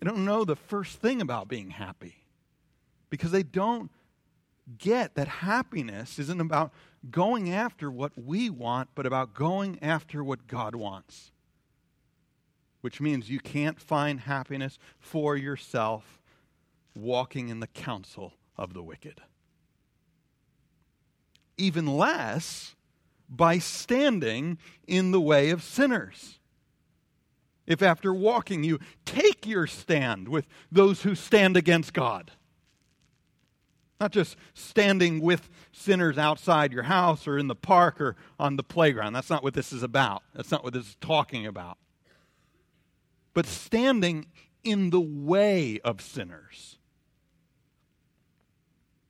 They 0.00 0.04
don't 0.08 0.24
know 0.24 0.44
the 0.44 0.56
first 0.56 0.98
thing 1.00 1.20
about 1.20 1.48
being 1.48 1.70
happy 1.70 2.24
because 3.10 3.30
they 3.30 3.42
don't 3.42 3.90
get 4.76 5.14
that 5.14 5.28
happiness 5.28 6.18
isn't 6.18 6.40
about 6.40 6.72
going 7.10 7.52
after 7.52 7.90
what 7.90 8.12
we 8.16 8.50
want, 8.50 8.90
but 8.94 9.06
about 9.06 9.34
going 9.34 9.78
after 9.82 10.22
what 10.22 10.46
God 10.46 10.74
wants. 10.74 11.30
Which 12.80 13.00
means 13.00 13.30
you 13.30 13.40
can't 13.40 13.80
find 13.80 14.20
happiness 14.20 14.78
for 14.98 15.36
yourself 15.36 16.20
walking 16.94 17.48
in 17.48 17.60
the 17.60 17.66
counsel 17.66 18.34
of 18.56 18.74
the 18.74 18.82
wicked. 18.82 19.20
Even 21.56 21.86
less 21.86 22.74
by 23.28 23.58
standing 23.58 24.58
in 24.86 25.10
the 25.10 25.20
way 25.20 25.50
of 25.50 25.62
sinners. 25.62 26.38
If 27.66 27.82
after 27.82 28.14
walking 28.14 28.64
you 28.64 28.78
take 29.04 29.46
your 29.46 29.66
stand 29.66 30.28
with 30.28 30.46
those 30.72 31.02
who 31.02 31.14
stand 31.14 31.56
against 31.56 31.92
God 31.92 32.30
not 34.00 34.12
just 34.12 34.36
standing 34.54 35.20
with 35.20 35.50
sinners 35.72 36.18
outside 36.18 36.72
your 36.72 36.84
house 36.84 37.26
or 37.26 37.38
in 37.38 37.48
the 37.48 37.54
park 37.54 38.00
or 38.00 38.16
on 38.38 38.56
the 38.56 38.62
playground. 38.62 39.12
That's 39.12 39.30
not 39.30 39.42
what 39.42 39.54
this 39.54 39.72
is 39.72 39.82
about. 39.82 40.22
That's 40.34 40.50
not 40.50 40.62
what 40.62 40.72
this 40.72 40.88
is 40.88 40.96
talking 41.00 41.46
about. 41.46 41.78
But 43.34 43.46
standing 43.46 44.26
in 44.64 44.90
the 44.90 45.00
way 45.00 45.80
of 45.84 46.00
sinners. 46.00 46.77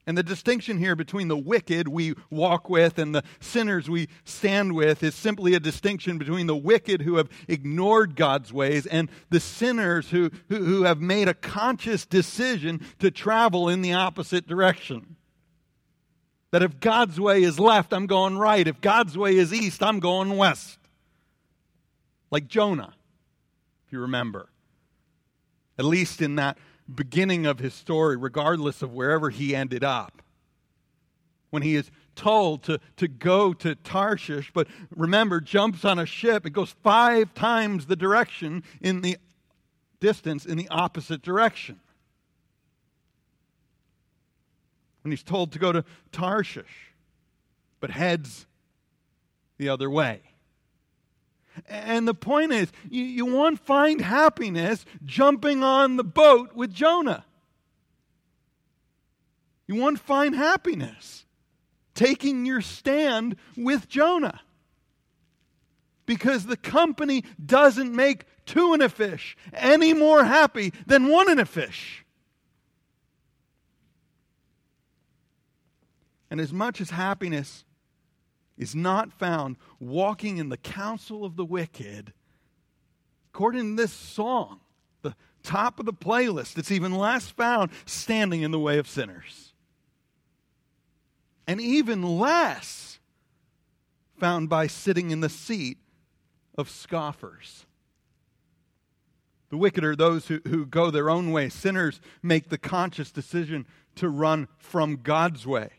And 0.09 0.17
the 0.17 0.23
distinction 0.23 0.79
here 0.79 0.95
between 0.95 1.27
the 1.27 1.37
wicked 1.37 1.87
we 1.87 2.15
walk 2.31 2.67
with 2.67 2.97
and 2.97 3.13
the 3.13 3.23
sinners 3.39 3.87
we 3.87 4.07
stand 4.23 4.73
with 4.73 5.03
is 5.03 5.13
simply 5.13 5.53
a 5.53 5.59
distinction 5.59 6.17
between 6.17 6.47
the 6.47 6.55
wicked 6.55 7.03
who 7.03 7.17
have 7.17 7.29
ignored 7.47 8.15
God's 8.15 8.51
ways 8.51 8.87
and 8.87 9.11
the 9.29 9.39
sinners 9.39 10.09
who, 10.09 10.31
who, 10.47 10.65
who 10.65 10.81
have 10.81 10.99
made 10.99 11.27
a 11.27 11.35
conscious 11.35 12.07
decision 12.07 12.83
to 12.97 13.11
travel 13.11 13.69
in 13.69 13.83
the 13.83 13.93
opposite 13.93 14.47
direction. 14.47 15.15
That 16.49 16.63
if 16.63 16.79
God's 16.79 17.19
way 17.19 17.43
is 17.43 17.59
left, 17.59 17.93
I'm 17.93 18.07
going 18.07 18.35
right. 18.35 18.67
If 18.67 18.81
God's 18.81 19.15
way 19.15 19.35
is 19.35 19.53
east, 19.53 19.83
I'm 19.83 19.99
going 19.99 20.35
west. 20.37 20.79
Like 22.31 22.47
Jonah, 22.47 22.95
if 23.85 23.93
you 23.93 23.99
remember. 23.99 24.49
At 25.77 25.85
least 25.85 26.19
in 26.19 26.37
that 26.37 26.57
beginning 26.93 27.45
of 27.45 27.59
his 27.59 27.73
story, 27.73 28.17
regardless 28.17 28.81
of 28.81 28.91
wherever 28.91 29.29
he 29.29 29.55
ended 29.55 29.83
up. 29.83 30.21
When 31.49 31.63
he 31.63 31.75
is 31.75 31.89
told 32.15 32.63
to, 32.63 32.79
to 32.97 33.07
go 33.07 33.53
to 33.53 33.75
Tarshish, 33.75 34.51
but 34.53 34.67
remember, 34.95 35.39
jumps 35.41 35.85
on 35.85 35.97
a 35.97 36.05
ship. 36.05 36.45
It 36.45 36.51
goes 36.51 36.75
five 36.83 37.33
times 37.33 37.85
the 37.85 37.95
direction 37.95 38.63
in 38.81 39.01
the 39.01 39.17
distance 39.99 40.45
in 40.45 40.57
the 40.57 40.67
opposite 40.69 41.21
direction. 41.21 41.79
When 45.01 45.11
he's 45.11 45.23
told 45.23 45.51
to 45.53 45.59
go 45.59 45.71
to 45.71 45.83
Tarshish, 46.11 46.93
but 47.79 47.89
heads 47.89 48.45
the 49.57 49.69
other 49.69 49.89
way. 49.89 50.21
And 51.67 52.07
the 52.07 52.13
point 52.13 52.51
is, 52.51 52.71
you, 52.89 53.03
you 53.03 53.25
won't 53.25 53.59
find 53.59 54.01
happiness 54.01 54.85
jumping 55.03 55.63
on 55.63 55.97
the 55.97 56.03
boat 56.03 56.55
with 56.55 56.73
Jonah. 56.73 57.25
You 59.67 59.75
won't 59.75 59.99
find 59.99 60.35
happiness 60.35 61.25
taking 61.93 62.45
your 62.45 62.61
stand 62.61 63.35
with 63.57 63.87
Jonah. 63.87 64.41
Because 66.05 66.45
the 66.45 66.57
company 66.57 67.23
doesn't 67.43 67.95
make 67.95 68.25
two 68.45 68.73
in 68.73 68.81
a 68.81 68.89
fish 68.89 69.37
any 69.53 69.93
more 69.93 70.23
happy 70.23 70.73
than 70.87 71.07
one 71.07 71.29
in 71.29 71.37
a 71.37 71.45
fish. 71.45 72.03
And 76.31 76.39
as 76.39 76.53
much 76.53 76.81
as 76.81 76.91
happiness 76.91 77.63
is 78.59 78.75
not 78.75 79.11
found 79.13 79.55
walking 79.79 80.37
in 80.37 80.49
the 80.49 80.57
counsel 80.57 81.23
of 81.23 81.37
the 81.37 81.45
wicked, 81.45 82.13
according 83.33 83.75
to 83.75 83.81
this 83.81 83.93
song, 83.93 84.59
the 85.01 85.15
top 85.41 85.79
of 85.79 85.85
the 85.85 85.93
playlist, 85.93 86.57
it's 86.57 86.71
even 86.71 86.93
less 86.93 87.29
found 87.29 87.71
standing 87.85 88.41
in 88.41 88.51
the 88.51 88.59
way 88.59 88.77
of 88.77 88.87
sinners. 88.87 89.53
And 91.47 91.59
even 91.59 92.19
less 92.19 92.99
found 94.19 94.49
by 94.49 94.67
sitting 94.67 95.09
in 95.09 95.21
the 95.21 95.29
seat 95.29 95.77
of 96.55 96.69
scoffers. 96.69 97.65
The 99.49 99.57
wicked 99.57 99.83
are 99.83 99.95
those 99.95 100.27
who, 100.27 100.41
who 100.47 100.65
go 100.65 100.91
their 100.91 101.09
own 101.09 101.31
way. 101.31 101.49
Sinners 101.49 102.01
make 102.21 102.49
the 102.49 102.57
conscious 102.57 103.11
decision 103.11 103.65
to 103.95 104.09
run 104.09 104.47
from 104.57 104.97
God's 104.97 105.47
way. 105.47 105.69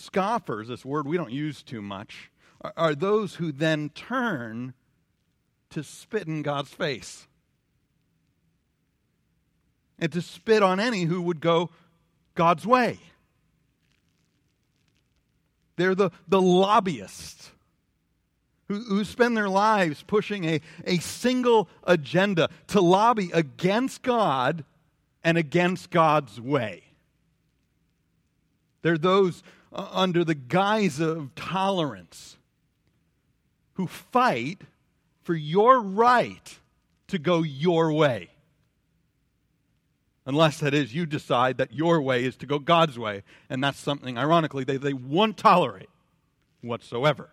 Scoffers, 0.00 0.68
this 0.68 0.84
word 0.84 1.06
we 1.06 1.16
don't 1.16 1.32
use 1.32 1.62
too 1.62 1.82
much, 1.82 2.30
are, 2.62 2.72
are 2.76 2.94
those 2.94 3.34
who 3.36 3.52
then 3.52 3.90
turn 3.90 4.72
to 5.70 5.84
spit 5.84 6.26
in 6.26 6.42
God's 6.42 6.70
face 6.70 7.26
and 9.98 10.10
to 10.12 10.22
spit 10.22 10.62
on 10.62 10.80
any 10.80 11.02
who 11.02 11.20
would 11.22 11.40
go 11.40 11.70
God's 12.34 12.66
way. 12.66 12.98
They're 15.76 15.94
the, 15.94 16.10
the 16.28 16.40
lobbyists 16.40 17.50
who, 18.68 18.80
who 18.80 19.04
spend 19.04 19.36
their 19.36 19.48
lives 19.48 20.02
pushing 20.06 20.44
a, 20.44 20.60
a 20.86 20.98
single 20.98 21.68
agenda 21.84 22.48
to 22.68 22.80
lobby 22.80 23.30
against 23.32 24.02
God 24.02 24.64
and 25.22 25.36
against 25.36 25.90
God's 25.90 26.40
way. 26.40 26.84
They're 28.82 28.98
those 28.98 29.42
uh, 29.72 29.88
under 29.92 30.24
the 30.24 30.34
guise 30.34 31.00
of 31.00 31.34
tolerance 31.34 32.36
who 33.74 33.86
fight 33.86 34.62
for 35.22 35.34
your 35.34 35.80
right 35.80 36.58
to 37.08 37.18
go 37.18 37.42
your 37.42 37.92
way. 37.92 38.30
Unless 40.26 40.58
that 40.60 40.74
is, 40.74 40.94
you 40.94 41.06
decide 41.06 41.58
that 41.58 41.72
your 41.72 42.00
way 42.00 42.24
is 42.24 42.36
to 42.36 42.46
go 42.46 42.58
God's 42.58 42.98
way. 42.98 43.22
And 43.48 43.64
that's 43.64 43.78
something, 43.78 44.18
ironically, 44.18 44.64
they, 44.64 44.76
they 44.76 44.92
won't 44.92 45.36
tolerate 45.36 45.88
whatsoever. 46.60 47.30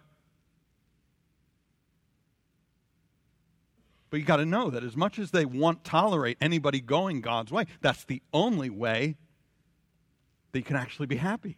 But 4.10 4.20
you 4.20 4.26
got 4.26 4.38
to 4.38 4.46
know 4.46 4.70
that 4.70 4.84
as 4.84 4.96
much 4.96 5.20
as 5.20 5.32
they 5.32 5.46
won't 5.46 5.84
tolerate 5.84 6.38
anybody 6.40 6.80
going 6.80 7.22
God's 7.22 7.52
way, 7.52 7.66
that's 7.82 8.06
the 8.06 8.22
only 8.34 8.70
way 8.70 9.18
that 10.52 10.60
you 10.60 10.64
can 10.64 10.78
actually 10.78 11.08
be 11.08 11.18
happy. 11.18 11.58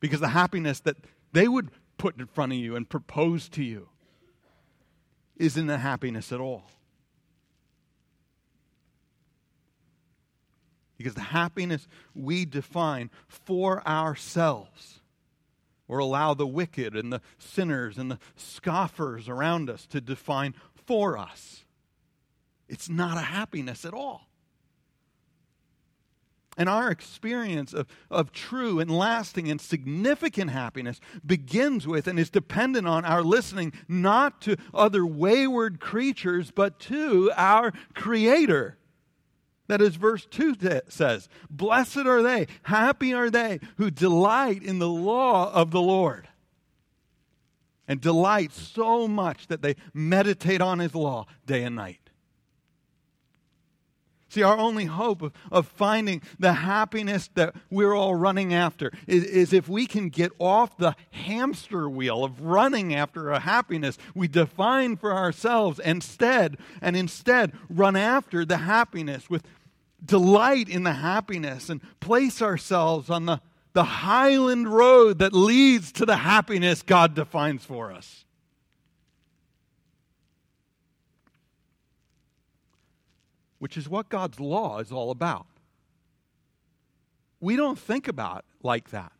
Because 0.00 0.20
the 0.20 0.28
happiness 0.28 0.80
that 0.80 0.96
they 1.32 1.46
would 1.46 1.70
put 1.98 2.18
in 2.18 2.26
front 2.26 2.52
of 2.52 2.58
you 2.58 2.74
and 2.74 2.88
propose 2.88 3.48
to 3.50 3.62
you 3.62 3.88
isn't 5.36 5.70
a 5.70 5.78
happiness 5.78 6.32
at 6.32 6.40
all. 6.40 6.64
Because 10.96 11.14
the 11.14 11.20
happiness 11.20 11.86
we 12.14 12.44
define 12.44 13.10
for 13.26 13.86
ourselves 13.86 15.00
or 15.88 15.98
allow 15.98 16.34
the 16.34 16.46
wicked 16.46 16.94
and 16.94 17.12
the 17.12 17.20
sinners 17.38 17.98
and 17.98 18.10
the 18.10 18.18
scoffers 18.36 19.28
around 19.28 19.68
us 19.68 19.86
to 19.86 20.00
define 20.00 20.54
for 20.86 21.18
us. 21.18 21.64
It's 22.68 22.88
not 22.88 23.16
a 23.16 23.22
happiness 23.22 23.84
at 23.84 23.92
all. 23.92 24.29
And 26.56 26.68
our 26.68 26.90
experience 26.90 27.72
of, 27.72 27.86
of 28.10 28.32
true 28.32 28.80
and 28.80 28.90
lasting 28.90 29.50
and 29.50 29.60
significant 29.60 30.50
happiness 30.50 31.00
begins 31.24 31.86
with 31.86 32.06
and 32.06 32.18
is 32.18 32.28
dependent 32.28 32.86
on 32.88 33.04
our 33.04 33.22
listening 33.22 33.72
not 33.88 34.40
to 34.42 34.56
other 34.74 35.06
wayward 35.06 35.80
creatures, 35.80 36.50
but 36.50 36.78
to 36.80 37.30
our 37.36 37.72
Creator. 37.94 38.76
That 39.68 39.80
is, 39.80 39.94
verse 39.94 40.26
2 40.26 40.56
says, 40.88 41.28
Blessed 41.48 41.98
are 41.98 42.24
they, 42.24 42.48
happy 42.64 43.14
are 43.14 43.30
they 43.30 43.60
who 43.76 43.88
delight 43.88 44.64
in 44.64 44.80
the 44.80 44.88
law 44.88 45.52
of 45.52 45.70
the 45.70 45.80
Lord. 45.80 46.26
And 47.86 48.00
delight 48.00 48.52
so 48.52 49.06
much 49.06 49.46
that 49.46 49.62
they 49.62 49.76
meditate 49.94 50.60
on 50.60 50.80
his 50.80 50.94
law 50.94 51.26
day 51.46 51.62
and 51.62 51.76
night. 51.76 52.09
See, 54.30 54.44
our 54.44 54.56
only 54.56 54.84
hope 54.84 55.22
of, 55.22 55.32
of 55.50 55.66
finding 55.66 56.22
the 56.38 56.52
happiness 56.52 57.28
that 57.34 57.52
we're 57.68 57.92
all 57.92 58.14
running 58.14 58.54
after 58.54 58.92
is, 59.08 59.24
is 59.24 59.52
if 59.52 59.68
we 59.68 59.86
can 59.86 60.08
get 60.08 60.30
off 60.38 60.78
the 60.78 60.94
hamster 61.10 61.90
wheel 61.90 62.22
of 62.22 62.40
running 62.40 62.94
after 62.94 63.30
a 63.30 63.40
happiness 63.40 63.98
we 64.14 64.28
define 64.28 64.96
for 64.96 65.12
ourselves 65.12 65.80
instead, 65.80 66.58
and 66.80 66.96
instead 66.96 67.52
run 67.68 67.96
after 67.96 68.44
the 68.44 68.58
happiness 68.58 69.28
with 69.28 69.42
delight 70.04 70.68
in 70.68 70.84
the 70.84 70.92
happiness 70.92 71.68
and 71.68 71.80
place 71.98 72.40
ourselves 72.40 73.10
on 73.10 73.26
the, 73.26 73.40
the 73.72 73.82
highland 73.82 74.72
road 74.72 75.18
that 75.18 75.32
leads 75.32 75.90
to 75.90 76.06
the 76.06 76.18
happiness 76.18 76.82
God 76.82 77.16
defines 77.16 77.64
for 77.64 77.92
us. 77.92 78.24
Which 83.60 83.76
is 83.76 83.88
what 83.88 84.08
God's 84.08 84.40
law 84.40 84.78
is 84.78 84.90
all 84.90 85.12
about. 85.12 85.46
We 87.40 87.54
don't 87.54 87.78
think 87.78 88.08
about 88.08 88.44
like 88.62 88.90
that. 88.90 89.12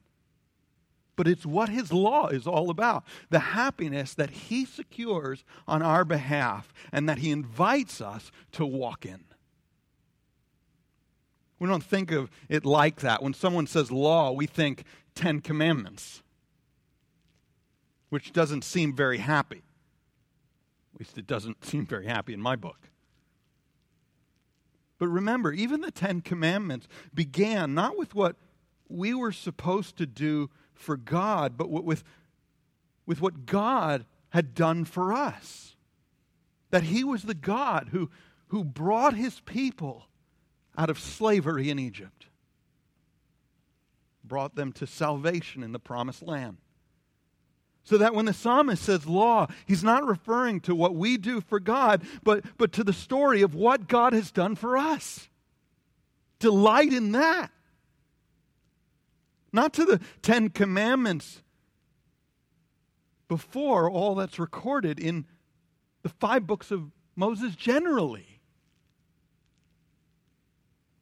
But 1.15 1.29
it's 1.29 1.45
what 1.45 1.69
his 1.69 1.93
law 1.93 2.29
is 2.29 2.47
all 2.47 2.71
about 2.71 3.05
the 3.29 3.39
happiness 3.41 4.15
that 4.15 4.31
he 4.31 4.65
secures 4.65 5.45
on 5.69 5.83
our 5.83 6.05
behalf 6.05 6.73
and 6.91 7.09
that 7.09 7.19
he 7.19 7.31
invites 7.31 8.01
us 8.01 8.33
to 8.53 8.65
walk 8.65 9.05
in. 9.05 9.25
We 11.59 11.69
don't 11.69 11.85
think 11.85 12.11
of 12.11 12.31
it 12.49 12.65
like 12.65 13.01
that. 13.01 13.23
When 13.23 13.35
someone 13.35 13.67
says 13.67 13.93
law, 13.93 14.33
we 14.33 14.47
think 14.47 14.85
Ten 15.15 15.41
Commandments, 15.41 16.23
which 18.09 18.33
doesn't 18.33 18.65
seem 18.65 18.97
very 18.97 19.19
happy. 19.19 19.63
At 20.95 21.01
least 21.01 21.19
it 21.19 21.27
doesn't 21.27 21.65
seem 21.67 21.85
very 21.85 22.07
happy 22.07 22.33
in 22.33 22.41
my 22.41 22.57
book. 22.57 22.90
But 25.01 25.09
remember, 25.09 25.51
even 25.51 25.81
the 25.81 25.91
Ten 25.91 26.21
Commandments 26.21 26.87
began 27.15 27.75
not 27.75 27.97
with 27.97 28.15
what 28.15 28.37
we 28.87 29.15
were 29.15 29.33
supposed 29.33 29.97
to 29.97 30.07
do 30.07 30.51
for 30.75 30.99
God, 30.99 31.57
but 31.57 31.71
with, 31.71 32.05
with 33.07 33.21
what 33.23 33.47
God 33.47 34.05
had 34.29 34.55
done 34.55 34.85
for 34.85 35.15
us. 35.15 35.75
That 36.71 36.85
He 36.85 37.03
was 37.03 37.23
the 37.23 37.35
God 37.35 37.89
who, 37.93 38.11
who 38.49 38.63
brought 38.63 39.15
His 39.15 39.41
people 39.41 40.07
out 40.77 40.91
of 40.91 40.99
slavery 40.99 41.71
in 41.71 41.79
Egypt, 41.79 42.27
brought 44.23 44.55
them 44.55 44.71
to 44.75 44.87
salvation 44.87 45.63
in 45.63 45.73
the 45.73 45.79
promised 45.79 46.23
land. 46.23 46.59
So 47.85 47.99
that 47.99 48.15
when 48.15 48.27
the 48.27 48.33
psalmist 48.33 48.83
says 48.85 49.07
law, 49.07 49.49
he's 49.67 49.83
not 49.83 50.07
referring 50.07 50.61
to 50.61 50.75
what 50.75 50.95
we 50.95 51.17
do 51.17 51.41
for 51.41 51.59
God, 51.59 52.03
but, 52.23 52.45
but 52.59 52.73
to 52.73 52.85
the 52.85 52.93
story 52.93 53.43
of 53.43 53.55
what 53.55 53.89
God 53.89 54.13
has 54.13 54.31
done 54.31 54.55
for 54.55 54.77
us. 54.77 55.29
Delight 56.39 56.93
in 56.93 57.13
that. 57.13 57.51
Not 59.53 59.73
to 59.75 59.85
the 59.85 60.01
Ten 60.23 60.51
Commandments 60.51 61.43
before 63.29 63.91
all 63.91 64.15
that's 64.15 64.39
recorded 64.39 64.99
in 64.99 65.27
the 66.03 66.09
five 66.09 66.47
books 66.47 66.71
of 66.71 66.91
Moses 67.17 67.55
generally. 67.57 68.41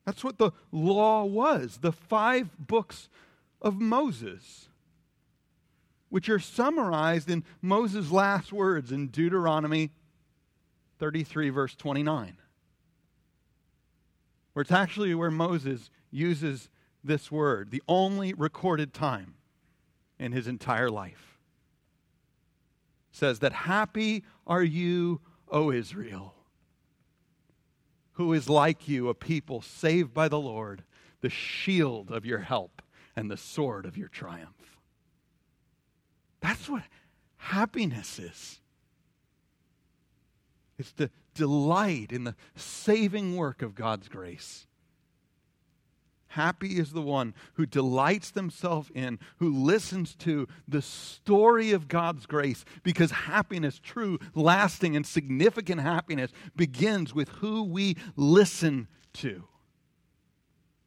That's 0.05 0.25
what 0.25 0.39
the 0.39 0.53
law 0.73 1.25
was 1.25 1.79
the 1.83 1.93
five 1.93 2.49
books 2.59 3.09
of 3.61 3.81
Moses, 3.81 4.68
which 6.09 6.29
are 6.29 6.39
summarized 6.39 7.31
in 7.31 7.45
Moses' 7.61 8.11
last 8.11 8.53
words 8.53 8.93
in 8.93 9.09
Deuteronomy 9.09 9.91
33, 10.99 11.51
verse 11.51 11.75
29, 11.75 12.37
where 14.53 14.63
it's 14.63 14.73
actually 14.73 15.15
where 15.15 15.31
Moses 15.31 15.91
uses 16.11 16.69
this 17.05 17.31
word, 17.31 17.71
the 17.71 17.83
only 17.89 18.33
recorded 18.35 18.93
time 18.93 19.35
in 20.19 20.33
his 20.33 20.49
entire 20.49 20.91
life. 20.91 21.39
Says 23.13 23.39
that 23.41 23.53
happy 23.53 24.25
are 24.47 24.63
you, 24.63 25.21
O 25.51 25.71
Israel, 25.71 26.35
who 28.13 28.33
is 28.33 28.49
like 28.49 28.89
you, 28.89 29.09
a 29.09 29.15
people 29.15 29.63
saved 29.63 30.13
by 30.13 30.29
the 30.29 30.41
Lord, 30.41 30.83
the 31.21 31.31
shield 31.31 32.11
of 32.11 32.27
your 32.27 32.41
help 32.41 32.83
and 33.15 33.31
the 33.31 33.37
sword 33.37 33.87
of 33.87 33.97
your 33.97 34.09
triumph. 34.09 34.58
That's 36.41 36.69
what 36.69 36.83
happiness 37.37 38.19
is. 38.19 38.61
It's 40.79 40.93
the 40.93 41.11
delight 41.35 42.13
in 42.13 42.25
the 42.25 42.37
saving 42.55 43.37
work 43.37 43.63
of 43.63 43.75
God's 43.75 44.09
grace. 44.09 44.67
Happy 46.33 46.79
is 46.79 46.93
the 46.93 47.03
one 47.03 47.35
who 47.55 47.65
delights 47.65 48.31
themselves 48.31 48.91
in, 48.95 49.19
who 49.39 49.51
listens 49.51 50.15
to 50.17 50.47
the 50.69 50.83
story 50.83 51.73
of 51.73 51.89
God's 51.89 52.27
grace, 52.27 52.65
because 52.83 53.11
happiness, 53.11 53.81
true, 53.83 54.19
lasting, 54.35 54.95
and 54.95 55.07
significant 55.07 55.81
happiness, 55.81 56.31
begins 56.55 57.15
with 57.15 57.31
who 57.31 57.65
we 57.65 57.97
listen 58.15 58.89
to. 59.15 59.45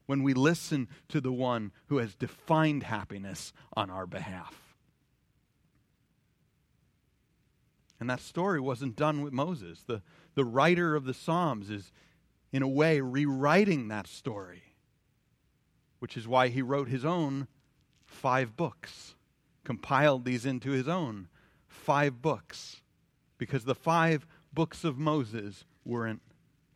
When 0.06 0.22
we 0.22 0.34
listen 0.34 0.88
to 1.10 1.20
the 1.20 1.34
one 1.34 1.72
who 1.88 1.98
has 1.98 2.16
defined 2.16 2.84
happiness 2.84 3.52
on 3.76 3.90
our 3.90 4.06
behalf. 4.06 4.61
And 8.02 8.10
that 8.10 8.20
story 8.20 8.60
wasn't 8.60 8.98
done 8.98 9.22
with 9.22 9.32
Moses. 9.32 9.84
The, 9.88 10.02
the 10.36 10.44
writer 10.44 10.96
of 10.96 11.06
the 11.06 11.14
Psalms 11.14 11.70
is, 11.70 11.94
in 12.52 12.62
a 12.62 12.68
way, 12.68 13.00
rewriting 13.00 13.88
that 13.88 14.08
story 14.08 14.64
which 16.02 16.18
is 16.18 16.28
why 16.28 16.48
he 16.48 16.64
wrote 16.64 16.90
his 16.90 17.06
own 17.06 17.48
five 18.08 18.58
books, 18.58 19.14
compiled 19.64 20.26
these 20.26 20.48
into 20.48 20.72
his 20.72 20.88
own 20.88 21.28
five 21.68 22.24
books, 22.24 22.82
because 23.38 23.66
the 23.66 23.76
five 23.76 24.26
books 24.52 24.84
of 24.84 24.98
Moses 24.98 25.64
weren't 25.86 26.24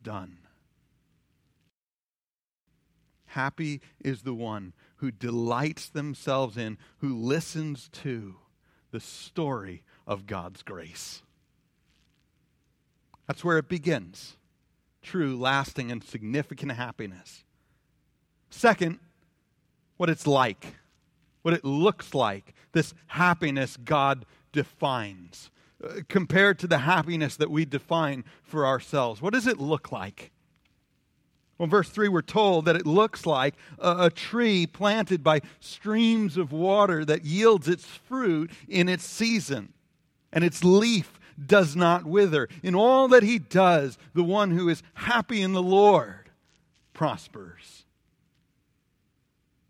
done. 0.04 0.38
Happy 3.26 3.82
is 4.00 4.22
the 4.22 4.36
one 4.36 4.74
who 4.98 5.10
delights 5.10 5.90
themselves 5.90 6.56
in, 6.56 6.78
who 7.00 7.18
listens 7.18 7.90
to 7.90 8.36
the 8.92 9.00
story 9.00 9.84
of 10.08 10.28
God's 10.28 10.63
grace. 10.63 11.22
That's 13.28 13.44
where 13.44 13.58
it 13.58 13.68
begins 13.68 14.38
true, 15.06 15.38
lasting, 15.38 15.91
and 15.91 16.04
significant 16.04 16.72
happiness. 16.72 17.44
Second, 18.50 19.00
what 19.98 20.10
it's 20.10 20.26
like, 20.26 20.76
what 21.44 21.54
it 21.54 21.63
looks 21.63 22.13
like, 22.15 22.56
this 22.72 22.94
happiness 23.08 23.78
God 23.78 24.26
defines, 24.52 25.52
uh, 25.84 26.00
compared 26.10 26.58
to 26.60 26.68
the 26.68 26.80
happiness 26.80 27.36
that 27.38 27.52
we 27.52 27.65
define 27.65 28.26
for 28.41 28.65
ourselves. 28.65 29.22
What 29.22 29.34
does 29.34 29.46
it 29.46 29.60
look 29.60 29.91
like? 29.91 30.32
Well, 31.58 31.70
verse 31.70 31.89
3, 31.89 32.10
we're 32.10 32.22
told 32.22 32.65
that 32.65 32.76
it 32.76 32.86
looks 32.86 33.26
like 33.26 33.56
a, 33.80 34.06
a, 34.06 34.10
tree 34.10 34.68
planted 34.68 35.24
by 35.24 35.39
streams 35.62 36.36
of 36.36 36.52
water 36.52 37.06
that 37.06 37.24
yields 37.24 37.70
its 37.70 37.86
fruit 37.86 38.52
in 38.68 38.89
its 38.89 39.06
season, 39.06 39.72
and 40.36 40.43
its 40.43 40.63
leaf 40.63 41.19
does 41.43 41.76
not 41.76 42.06
wither. 42.06 42.48
In 42.62 42.76
all 42.76 43.08
that 43.08 43.24
he 43.24 43.39
does, 43.39 43.98
the 44.13 44.24
one 44.24 44.52
who 44.52 44.69
is 44.69 44.84
happy 44.93 45.41
in 45.41 45.54
the 45.54 45.63
Lord 45.63 46.30
prospers. 46.93 47.86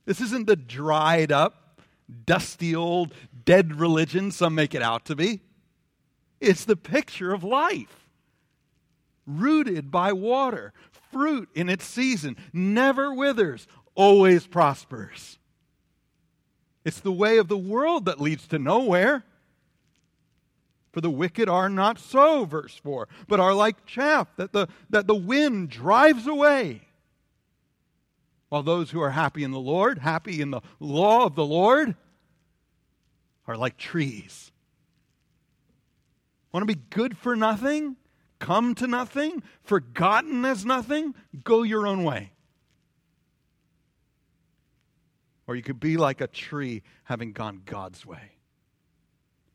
This 0.05 0.19
isn't 0.21 0.47
the 0.47 0.55
dried 0.55 1.31
up, 1.31 1.81
dusty 2.25 2.75
old, 2.75 3.13
dead 3.45 3.79
religion 3.79 4.31
some 4.31 4.55
make 4.55 4.75
it 4.75 4.81
out 4.81 5.05
to 5.05 5.15
be. 5.15 5.41
It's 6.41 6.65
the 6.65 6.75
picture 6.75 7.33
of 7.33 7.43
life, 7.43 8.09
rooted 9.25 9.89
by 9.89 10.13
water, 10.13 10.73
fruit 11.11 11.49
in 11.55 11.69
its 11.69 11.85
season, 11.85 12.35
never 12.53 13.13
withers, 13.13 13.67
always 13.95 14.45
prospers. 14.45 15.39
It's 16.83 16.99
the 16.99 17.11
way 17.11 17.37
of 17.37 17.47
the 17.47 17.57
world 17.57 18.05
that 18.05 18.21
leads 18.21 18.47
to 18.49 18.59
nowhere. 18.59 19.23
For 20.95 21.01
the 21.01 21.09
wicked 21.09 21.49
are 21.49 21.67
not 21.67 21.99
so, 21.99 22.45
verse 22.45 22.77
4, 22.77 23.09
but 23.27 23.41
are 23.41 23.53
like 23.53 23.85
chaff 23.85 24.29
that 24.37 24.53
the, 24.53 24.69
that 24.89 25.07
the 25.07 25.13
wind 25.13 25.67
drives 25.67 26.25
away. 26.25 26.83
While 28.47 28.63
those 28.63 28.91
who 28.91 29.01
are 29.01 29.09
happy 29.09 29.43
in 29.43 29.51
the 29.51 29.59
Lord, 29.59 29.99
happy 29.99 30.39
in 30.39 30.51
the 30.51 30.61
law 30.79 31.25
of 31.25 31.35
the 31.35 31.45
Lord, 31.45 31.97
are 33.45 33.57
like 33.57 33.75
trees. 33.75 34.53
Want 36.53 36.65
to 36.65 36.73
be 36.73 36.81
good 36.91 37.17
for 37.17 37.35
nothing? 37.35 37.97
Come 38.39 38.73
to 38.75 38.87
nothing? 38.87 39.43
Forgotten 39.63 40.45
as 40.45 40.65
nothing? 40.65 41.13
Go 41.43 41.63
your 41.63 41.87
own 41.87 42.05
way. 42.05 42.31
Or 45.45 45.57
you 45.57 45.61
could 45.61 45.81
be 45.81 45.97
like 45.97 46.21
a 46.21 46.27
tree 46.27 46.83
having 47.03 47.33
gone 47.33 47.63
God's 47.65 48.05
way 48.05 48.34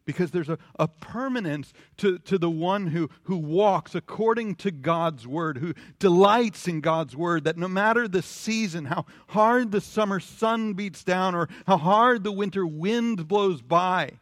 because 0.05 0.31
there's 0.31 0.49
a, 0.49 0.59
a 0.79 0.89
permanence 0.89 1.73
to, 1.99 2.19
to 2.21 2.39
the 2.39 2.51
one 2.51 2.89
who, 2.89 3.09
who 3.25 3.37
walks 3.37 3.95
according 3.95 4.55
to 4.57 4.71
God's 4.71 5.27
word, 5.27 5.59
who 5.59 5.75
delights 5.99 6.67
in 6.67 6.81
God's 6.81 7.17
word, 7.17 7.45
that 7.45 7.59
no 7.59 7.69
matter 7.69 8.09
the 8.09 8.23
season, 8.23 8.87
how 8.87 9.05
hard 9.29 9.73
the 9.73 9.81
summer 9.81 10.21
sun 10.21 10.73
beats 10.73 11.05
down, 11.05 11.35
or 11.35 11.49
how 11.67 11.77
hard 11.77 12.25
the 12.25 12.33
winter 12.33 12.67
wind 12.67 13.29
blows 13.29 13.63
by, 13.63 14.13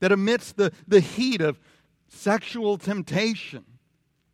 that 0.00 0.12
amidst 0.12 0.56
the, 0.56 0.72
the 0.88 1.00
heat 1.00 1.40
of 1.40 1.60
sexual 2.08 2.78
temptation 2.78 3.64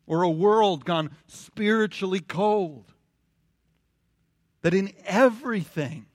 or 0.07 0.23
a 0.23 0.31
world 0.31 0.85
gone 0.85 1.11
spiritually 1.27 2.21
cold, 2.21 2.85
that 4.63 4.75
in 4.75 4.93
everything 5.05 6.07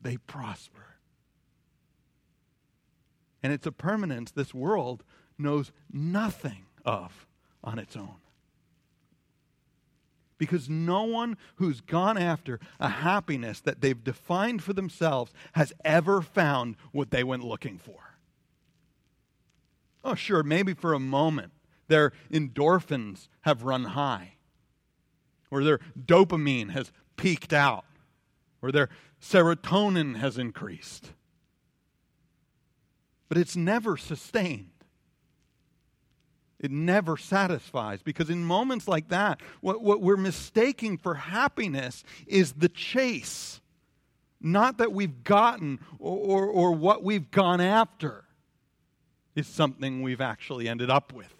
they 0.00 0.16
prosper 0.16 0.81
and 3.42 3.52
it's 3.52 3.66
a 3.66 3.72
permanence 3.72 4.30
this 4.30 4.54
world 4.54 5.02
knows 5.38 5.72
nothing 5.92 6.66
of 6.84 7.26
on 7.64 7.78
its 7.78 7.96
own. 7.96 8.16
Because 10.38 10.68
no 10.68 11.04
one 11.04 11.36
who's 11.56 11.80
gone 11.80 12.18
after 12.18 12.58
a 12.80 12.88
happiness 12.88 13.60
that 13.60 13.80
they've 13.80 14.02
defined 14.02 14.62
for 14.62 14.72
themselves 14.72 15.32
has 15.52 15.72
ever 15.84 16.20
found 16.20 16.76
what 16.90 17.10
they 17.10 17.22
went 17.22 17.44
looking 17.44 17.78
for. 17.78 18.16
Oh, 20.04 20.14
sure, 20.14 20.42
maybe 20.42 20.74
for 20.74 20.94
a 20.94 21.00
moment 21.00 21.52
their 21.88 22.12
endorphins 22.30 23.28
have 23.42 23.62
run 23.62 23.84
high, 23.84 24.34
or 25.50 25.62
their 25.62 25.78
dopamine 25.96 26.70
has 26.70 26.90
peaked 27.16 27.52
out, 27.52 27.84
or 28.60 28.72
their 28.72 28.88
serotonin 29.20 30.16
has 30.16 30.38
increased 30.38 31.12
but 33.32 33.40
it's 33.40 33.56
never 33.56 33.96
sustained. 33.96 34.68
It 36.60 36.70
never 36.70 37.16
satisfies 37.16 38.02
because 38.02 38.28
in 38.28 38.44
moments 38.44 38.86
like 38.86 39.08
that, 39.08 39.40
what, 39.62 39.82
what 39.82 40.02
we're 40.02 40.18
mistaking 40.18 40.98
for 40.98 41.14
happiness 41.14 42.04
is 42.26 42.52
the 42.52 42.68
chase, 42.68 43.62
not 44.38 44.76
that 44.76 44.92
we've 44.92 45.24
gotten 45.24 45.80
or, 45.98 46.18
or, 46.18 46.46
or 46.46 46.72
what 46.72 47.02
we've 47.02 47.30
gone 47.30 47.62
after 47.62 48.24
is 49.34 49.46
something 49.46 50.02
we've 50.02 50.20
actually 50.20 50.68
ended 50.68 50.90
up 50.90 51.14
with. 51.14 51.34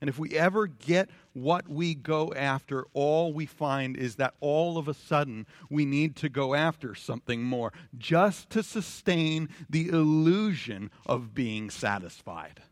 And 0.00 0.10
if 0.10 0.18
we 0.18 0.32
ever 0.32 0.66
get 0.66 1.08
what 1.32 1.68
we 1.68 1.94
go 1.94 2.32
after, 2.34 2.86
all 2.92 3.32
we 3.32 3.46
find 3.46 3.96
is 3.96 4.16
that 4.16 4.34
all 4.40 4.76
of 4.76 4.88
a 4.88 4.94
sudden 4.94 5.46
we 5.70 5.86
need 5.86 6.16
to 6.16 6.28
go 6.28 6.54
after 6.54 6.94
something 6.94 7.42
more 7.42 7.72
just 7.96 8.50
to 8.50 8.62
sustain 8.62 9.48
the 9.70 9.88
illusion 9.88 10.90
of 11.06 11.34
being 11.34 11.70
satisfied. 11.70 12.62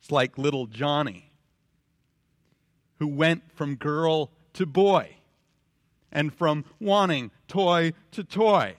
It's 0.00 0.10
like 0.10 0.36
little 0.36 0.66
Johnny, 0.66 1.30
who 2.98 3.06
went 3.06 3.50
from 3.52 3.76
girl 3.76 4.30
to 4.52 4.66
boy 4.66 5.16
and 6.10 6.34
from 6.34 6.64
wanting 6.78 7.30
toy 7.48 7.92
to 8.10 8.22
toy. 8.22 8.76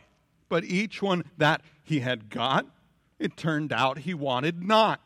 But 0.50 0.66
each 0.66 1.02
one 1.02 1.24
that 1.38 1.62
he 1.82 2.02
had 2.02 2.30
got, 2.30 2.68
it 3.18 3.36
turned 3.36 3.74
out 3.74 4.00
he 4.00 4.14
wanted 4.14 4.62
not 4.62 5.02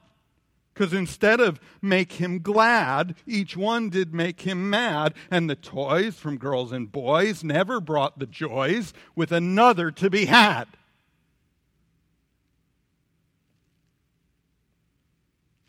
Because 0.77 0.93
instead 0.93 1.39
of 1.39 1.59
make 1.81 2.13
him 2.13 2.37
glad, 2.37 3.15
each 3.25 3.57
one 3.57 3.89
did 3.89 4.13
make 4.13 4.41
him 4.41 4.69
mad, 4.69 5.15
and 5.31 5.49
the 5.49 5.55
toys 5.55 6.19
from 6.19 6.37
girls 6.37 6.71
and 6.71 6.91
boys 6.91 7.43
never 7.43 7.81
brought 7.81 8.19
the 8.19 8.27
joys 8.27 8.93
with 9.15 9.31
another 9.31 9.89
to 9.89 10.11
be 10.11 10.25
had. 10.25 10.65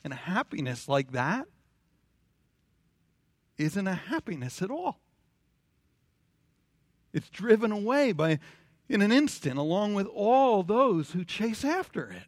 And 0.05 0.13
happiness 0.13 0.89
like 0.89 1.13
that 1.13 1.47
isn't 3.57 3.87
a 3.87 3.95
happiness 3.95 4.61
at 4.61 4.71
all. 4.71 5.01
It's 7.15 7.31
driven 7.31 7.73
away 7.73 8.13
by 8.13 8.41
in 8.91 9.01
an 9.01 9.13
instant 9.13 9.59
along 9.59 9.95
with 9.95 10.07
all 10.07 10.63
those 10.63 11.13
who 11.13 11.25
chase 11.25 11.65
after 11.65 12.11
it. 12.11 12.28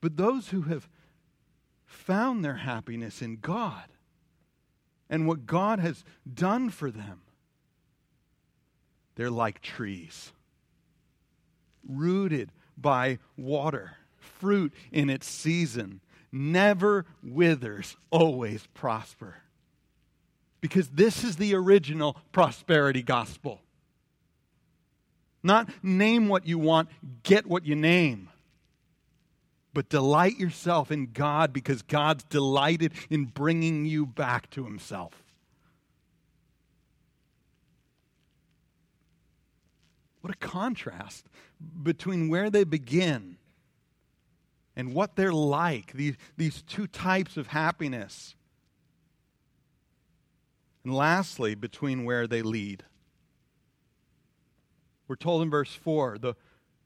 But 0.00 0.16
those 0.16 0.48
who 0.48 0.62
have 0.62 0.88
found 1.84 2.44
their 2.44 2.56
happiness 2.56 3.20
in 3.20 3.36
God 3.36 3.84
and 5.08 5.26
what 5.26 5.46
God 5.46 5.78
has 5.78 6.04
done 6.32 6.70
for 6.70 6.90
them, 6.90 7.20
they're 9.16 9.30
like 9.30 9.60
trees, 9.60 10.32
rooted 11.86 12.50
by 12.78 13.18
water, 13.36 13.96
fruit 14.18 14.72
in 14.90 15.10
its 15.10 15.28
season, 15.28 16.00
never 16.32 17.04
withers, 17.22 17.96
always 18.10 18.66
prosper. 18.72 19.36
Because 20.62 20.88
this 20.88 21.24
is 21.24 21.36
the 21.36 21.54
original 21.54 22.16
prosperity 22.32 23.02
gospel. 23.02 23.60
Not 25.42 25.70
name 25.82 26.28
what 26.28 26.46
you 26.46 26.58
want, 26.58 26.88
get 27.22 27.46
what 27.46 27.66
you 27.66 27.74
name. 27.74 28.29
But 29.72 29.88
delight 29.88 30.38
yourself 30.38 30.90
in 30.90 31.12
God 31.12 31.52
because 31.52 31.82
God's 31.82 32.24
delighted 32.24 32.92
in 33.08 33.26
bringing 33.26 33.84
you 33.84 34.04
back 34.04 34.50
to 34.50 34.64
Himself. 34.64 35.22
What 40.20 40.34
a 40.34 40.36
contrast 40.36 41.26
between 41.82 42.28
where 42.28 42.50
they 42.50 42.64
begin 42.64 43.36
and 44.76 44.94
what 44.94 45.16
they're 45.16 45.32
like, 45.32 45.92
these, 45.92 46.16
these 46.36 46.62
two 46.62 46.86
types 46.86 47.36
of 47.36 47.48
happiness. 47.48 48.34
And 50.84 50.94
lastly, 50.94 51.54
between 51.54 52.04
where 52.04 52.26
they 52.26 52.42
lead. 52.42 52.84
We're 55.08 55.16
told 55.16 55.42
in 55.42 55.50
verse 55.50 55.74
4 55.74 56.18
the, 56.18 56.34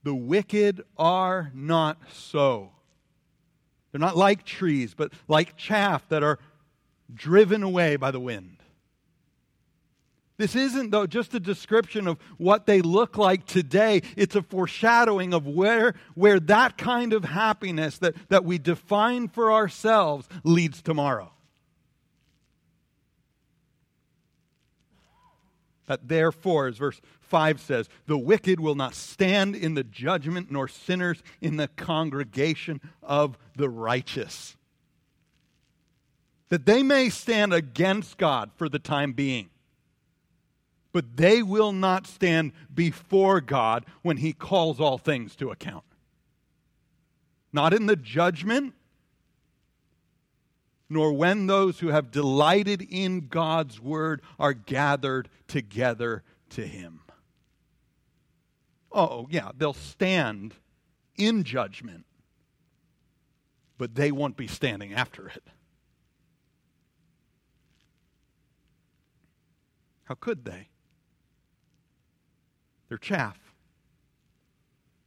the 0.05 0.15
wicked 0.15 0.83
are 0.97 1.51
not 1.55 1.99
so. 2.13 2.71
They're 3.91 4.01
not 4.01 4.17
like 4.17 4.45
trees, 4.45 4.95
but 4.95 5.13
like 5.29 5.57
chaff 5.57 6.09
that 6.11 6.23
are 6.23 6.39
driven 7.13 7.63
away 7.63 7.97
by 7.97 8.11
the 8.11 8.21
wind. 8.21 8.59
This 10.37 10.57
isn't, 10.57 10.91
though, 10.91 11.07
just 11.07 11.33
a 11.35 11.41
description 11.41 12.09
of 12.09 12.19
what 12.39 12.67
they 12.67 12.83
look 12.83 13.17
like 13.17 13.47
today. 13.47 14.03
It's 14.17 14.35
a 14.35 14.43
foreshadowing 14.43 15.33
of 15.33 15.47
where, 15.47 15.95
where 16.15 16.41
that 16.41 16.77
kind 16.77 17.13
of 17.13 17.25
happiness 17.25 17.99
that, 17.99 18.17
that 18.31 18.45
we 18.45 18.59
define 18.59 19.29
for 19.29 19.53
ourselves 19.53 20.29
leads 20.43 20.83
tomorrow. 20.83 21.31
That 25.87 26.09
therefore, 26.09 26.67
as 26.67 26.79
verse 26.79 27.01
5 27.21 27.61
says, 27.61 27.89
the 28.07 28.19
wicked 28.19 28.61
will 28.61 28.75
not 28.75 28.95
stand 28.95 29.55
in 29.55 29.75
the 29.75 29.85
judgment, 29.85 30.51
nor 30.51 30.69
sinners 30.69 31.23
in 31.41 31.57
the 31.57 31.69
congregation 31.69 32.81
of 33.03 33.37
the 33.57 33.69
righteous. 33.69 34.57
That 36.49 36.67
they 36.67 36.83
may 36.83 37.11
stand 37.11 37.53
against 37.53 38.17
God 38.17 38.51
for 38.57 38.69
the 38.69 38.79
time 38.79 39.13
being, 39.13 39.51
but 40.93 41.17
they 41.17 41.43
will 41.43 41.73
not 41.73 42.07
stand 42.07 42.53
before 42.73 43.41
God 43.41 43.85
when 44.03 44.19
He 44.19 44.33
calls 44.33 44.81
all 44.81 44.99
things 44.99 45.35
to 45.37 45.51
account. 45.51 45.85
Not 47.53 47.75
in 47.75 47.87
the 47.87 47.97
judgment, 47.97 48.75
nor 50.89 51.13
when 51.13 51.47
those 51.47 51.81
who 51.81 51.89
have 51.89 52.11
delighted 52.11 52.83
in 52.83 53.29
God's 53.29 53.81
word 53.81 54.23
are 54.39 54.53
gathered 54.53 55.29
together 55.49 56.23
to 56.51 56.67
him. 56.67 57.01
Oh, 58.93 59.27
yeah, 59.31 59.51
they'll 59.57 59.73
stand 59.73 60.55
in 61.17 61.43
judgment, 61.43 62.05
but 63.77 63.95
they 63.95 64.13
won't 64.13 64.37
be 64.37 64.47
standing 64.47 64.95
after 64.95 65.29
it. 65.29 65.43
How 70.05 70.15
could 70.15 70.45
they? 70.45 70.69
They're 72.89 72.99
chaff. 72.99 73.39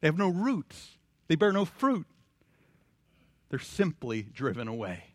They 0.01 0.07
have 0.07 0.17
no 0.17 0.29
roots. 0.29 0.97
They 1.27 1.35
bear 1.35 1.51
no 1.53 1.65
fruit. 1.65 2.07
They're 3.49 3.59
simply 3.59 4.23
driven 4.23 4.67
away. 4.67 5.06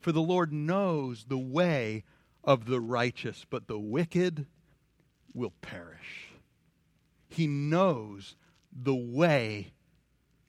For 0.00 0.12
the 0.12 0.22
Lord 0.22 0.52
knows 0.52 1.24
the 1.28 1.38
way 1.38 2.04
of 2.44 2.66
the 2.66 2.80
righteous, 2.80 3.44
but 3.48 3.66
the 3.66 3.78
wicked 3.78 4.46
will 5.34 5.52
perish. 5.60 6.32
He 7.28 7.46
knows 7.46 8.36
the 8.72 8.94
way 8.94 9.72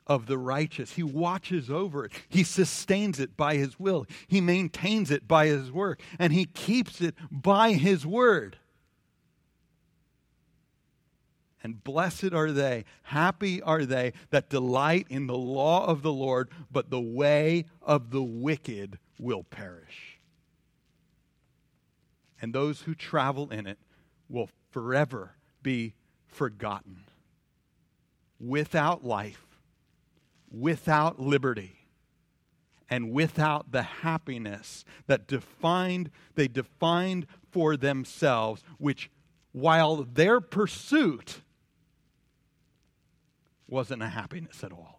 of 0.08 0.26
the 0.26 0.38
righteous. 0.38 0.94
He 0.94 1.04
watches 1.04 1.70
over 1.70 2.06
it. 2.06 2.12
He 2.28 2.44
sustains 2.44 3.20
it 3.20 3.38
by 3.38 3.56
his 3.56 3.80
will. 3.80 4.06
He 4.28 4.42
maintains 4.42 5.12
it 5.12 5.28
by 5.28 5.48
his 5.48 5.72
work. 5.72 6.02
And 6.18 6.34
he 6.34 6.46
keeps 6.46 7.00
it 7.02 7.16
by 7.32 7.74
his 7.74 8.06
word. 8.06 8.58
And 11.62 11.84
blessed 11.84 12.34
are 12.34 12.52
they, 12.52 12.86
happy 13.04 13.62
are 13.62 13.86
they 13.86 14.14
that 14.30 14.50
delight 14.50 15.06
in 15.10 15.28
the 15.28 15.38
law 15.38 15.86
of 15.86 16.02
the 16.02 16.14
Lord, 16.14 16.50
but 16.72 16.90
the 16.90 17.02
way 17.02 17.66
of 17.82 18.12
the 18.12 18.24
wicked 18.24 18.98
will 19.20 19.44
perish. 19.44 20.20
And 22.42 22.54
those 22.54 22.82
who 22.82 22.96
travel 22.96 23.52
in 23.52 23.68
it 23.68 23.78
will 24.30 24.50
forever 24.72 25.36
be 25.62 25.94
forgotten. 26.26 27.04
Without 28.40 29.04
life, 29.04 29.46
without 30.50 31.20
liberty, 31.20 31.76
and 32.90 33.12
without 33.12 33.72
the 33.72 33.84
happiness 33.84 34.84
that 35.08 35.28
defined 35.28 36.10
they 36.36 36.48
defined 36.48 37.28
for 37.52 37.78
themselves, 37.78 38.64
which 38.78 39.12
while 39.52 39.98
their 39.98 40.42
pursuit 40.42 41.42
wasn't 43.68 44.02
a 44.02 44.08
happiness 44.08 44.64
at 44.64 44.72
all. 44.72 44.99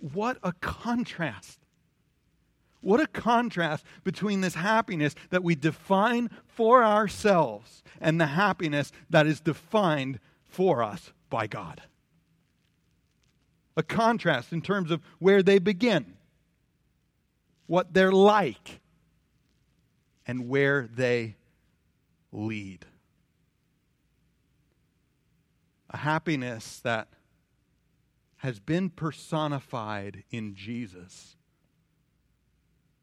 What 0.00 0.38
a 0.42 0.52
contrast. 0.52 1.58
What 2.80 3.00
a 3.00 3.06
contrast 3.06 3.84
between 4.04 4.40
this 4.40 4.54
happiness 4.54 5.14
that 5.30 5.42
we 5.42 5.54
define 5.54 6.30
for 6.46 6.84
ourselves 6.84 7.82
and 8.00 8.20
the 8.20 8.26
happiness 8.26 8.92
that 9.10 9.26
is 9.26 9.40
defined 9.40 10.20
for 10.46 10.82
us 10.82 11.12
by 11.28 11.46
God. 11.46 11.82
A 13.76 13.82
contrast 13.82 14.52
in 14.52 14.62
terms 14.62 14.90
of 14.90 15.00
where 15.18 15.42
they 15.42 15.58
begin, 15.58 16.14
what 17.66 17.94
they're 17.94 18.12
like, 18.12 18.80
and 20.26 20.48
where 20.48 20.88
they 20.94 21.36
lead. 22.32 22.84
A 25.90 25.96
happiness 25.96 26.80
that 26.80 27.08
has 28.38 28.60
been 28.60 28.90
personified 28.90 30.24
in 30.30 30.54
Jesus 30.54 31.36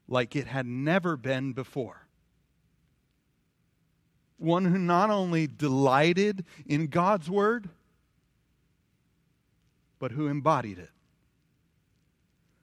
like 0.08 0.36
it 0.36 0.46
had 0.46 0.66
never 0.66 1.16
been 1.16 1.52
before. 1.52 2.06
One 4.38 4.66
who 4.66 4.78
not 4.78 5.10
only 5.10 5.46
delighted 5.46 6.44
in 6.66 6.88
God's 6.88 7.30
word, 7.30 7.70
but 9.98 10.12
who 10.12 10.28
embodied 10.28 10.78
it, 10.78 10.90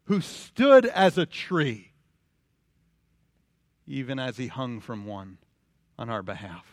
who 0.05 0.21
stood 0.21 0.85
as 0.85 1.17
a 1.17 1.25
tree, 1.25 1.91
even 3.87 4.19
as 4.19 4.37
he 4.37 4.47
hung 4.47 4.79
from 4.79 5.05
one 5.05 5.37
on 5.97 6.09
our 6.09 6.21
behalf, 6.21 6.65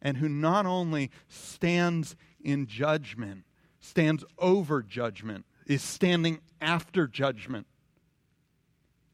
and 0.00 0.16
who 0.16 0.28
not 0.28 0.66
only 0.66 1.10
stands 1.28 2.16
in 2.46 2.66
judgment, 2.68 3.44
stands 3.80 4.24
over 4.38 4.80
judgment, 4.80 5.44
is 5.66 5.82
standing 5.82 6.38
after 6.60 7.08
judgment, 7.08 7.66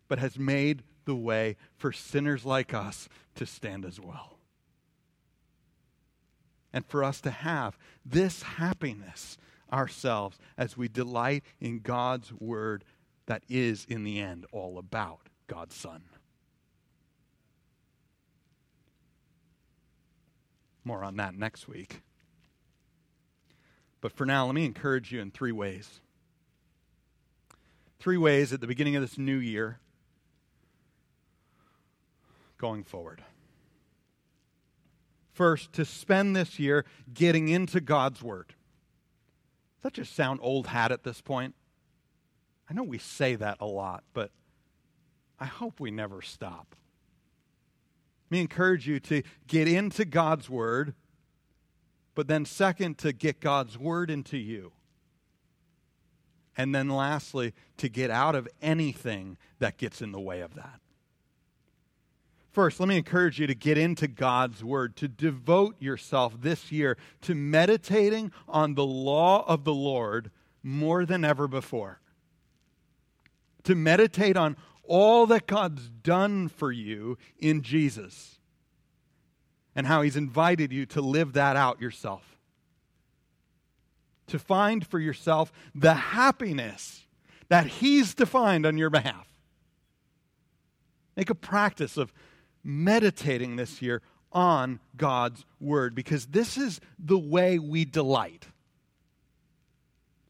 but 0.06 0.18
has 0.18 0.38
made 0.38 0.82
the 1.06 1.16
way 1.16 1.56
for 1.78 1.92
sinners 1.92 2.44
like 2.44 2.74
us 2.74 3.08
to 3.34 3.46
stand 3.46 3.86
as 3.86 3.98
well. 3.98 4.38
And 6.74 6.84
for 6.84 7.02
us 7.02 7.22
to 7.22 7.30
have 7.30 7.78
this 8.04 8.42
happiness 8.42 9.38
ourselves 9.72 10.38
as 10.58 10.76
we 10.76 10.88
delight 10.88 11.42
in 11.58 11.78
God's 11.78 12.32
word 12.38 12.84
that 13.26 13.44
is, 13.48 13.86
in 13.88 14.04
the 14.04 14.20
end, 14.20 14.44
all 14.52 14.76
about 14.76 15.30
God's 15.46 15.74
Son. 15.74 16.02
More 20.84 21.02
on 21.02 21.16
that 21.16 21.34
next 21.34 21.66
week. 21.66 22.02
But 24.02 24.12
for 24.12 24.26
now, 24.26 24.44
let 24.44 24.54
me 24.54 24.66
encourage 24.66 25.12
you 25.12 25.20
in 25.20 25.30
three 25.30 25.52
ways. 25.52 26.00
Three 27.98 28.18
ways 28.18 28.52
at 28.52 28.60
the 28.60 28.66
beginning 28.66 28.96
of 28.96 29.00
this 29.00 29.16
new 29.16 29.38
year 29.38 29.78
going 32.58 32.82
forward. 32.84 33.22
First, 35.32 35.72
to 35.74 35.84
spend 35.84 36.36
this 36.36 36.58
year 36.58 36.84
getting 37.14 37.48
into 37.48 37.80
God's 37.80 38.22
Word. 38.22 38.48
Does 38.48 39.84
that 39.84 39.92
just 39.94 40.14
sound 40.14 40.40
old 40.42 40.66
hat 40.66 40.92
at 40.92 41.04
this 41.04 41.20
point? 41.20 41.54
I 42.68 42.74
know 42.74 42.82
we 42.82 42.98
say 42.98 43.36
that 43.36 43.56
a 43.60 43.66
lot, 43.66 44.02
but 44.12 44.30
I 45.38 45.46
hope 45.46 45.78
we 45.78 45.90
never 45.92 46.22
stop. 46.22 46.74
Let 48.26 48.36
me 48.36 48.40
encourage 48.40 48.86
you 48.86 48.98
to 49.00 49.22
get 49.46 49.68
into 49.68 50.04
God's 50.04 50.50
Word, 50.50 50.94
but 52.14 52.28
then, 52.28 52.44
second, 52.44 52.98
to 52.98 53.12
get 53.12 53.40
God's 53.40 53.78
Word 53.78 54.10
into 54.10 54.36
you. 54.36 54.72
And 56.56 56.74
then, 56.74 56.90
lastly, 56.90 57.54
to 57.78 57.88
get 57.88 58.10
out 58.10 58.34
of 58.34 58.46
anything 58.60 59.38
that 59.58 59.78
gets 59.78 60.02
in 60.02 60.12
the 60.12 60.20
way 60.20 60.40
of 60.40 60.54
that. 60.54 60.80
First, 62.50 62.78
let 62.80 62.88
me 62.88 62.98
encourage 62.98 63.40
you 63.40 63.46
to 63.46 63.54
get 63.54 63.78
into 63.78 64.06
God's 64.06 64.62
Word, 64.62 64.94
to 64.96 65.08
devote 65.08 65.80
yourself 65.80 66.34
this 66.38 66.70
year 66.70 66.98
to 67.22 67.34
meditating 67.34 68.30
on 68.46 68.74
the 68.74 68.84
law 68.84 69.44
of 69.48 69.64
the 69.64 69.72
Lord 69.72 70.30
more 70.62 71.06
than 71.06 71.24
ever 71.24 71.48
before. 71.48 72.00
To 73.64 73.74
meditate 73.74 74.36
on 74.36 74.58
all 74.82 75.26
that 75.28 75.46
God's 75.46 75.88
done 75.88 76.48
for 76.48 76.70
you 76.70 77.16
in 77.38 77.62
Jesus 77.62 78.40
and 79.74 79.86
how 79.86 80.02
He's 80.02 80.16
invited 80.16 80.72
you 80.72 80.86
to 80.86 81.00
live 81.00 81.32
that 81.34 81.56
out 81.56 81.80
yourself. 81.80 82.36
To 84.28 84.38
find 84.38 84.86
for 84.86 84.98
yourself 84.98 85.52
the 85.74 85.94
happiness 85.94 87.06
that 87.48 87.66
He's 87.66 88.14
defined 88.14 88.64
on 88.66 88.78
your 88.78 88.90
behalf. 88.90 89.26
Make 91.16 91.30
a 91.30 91.34
practice 91.34 91.96
of 91.96 92.12
meditating 92.64 93.56
this 93.56 93.82
year 93.82 94.02
on 94.32 94.80
God's 94.96 95.44
Word 95.60 95.94
because 95.94 96.26
this 96.26 96.56
is 96.56 96.80
the 96.98 97.18
way 97.18 97.58
we 97.58 97.84
delight. 97.84 98.46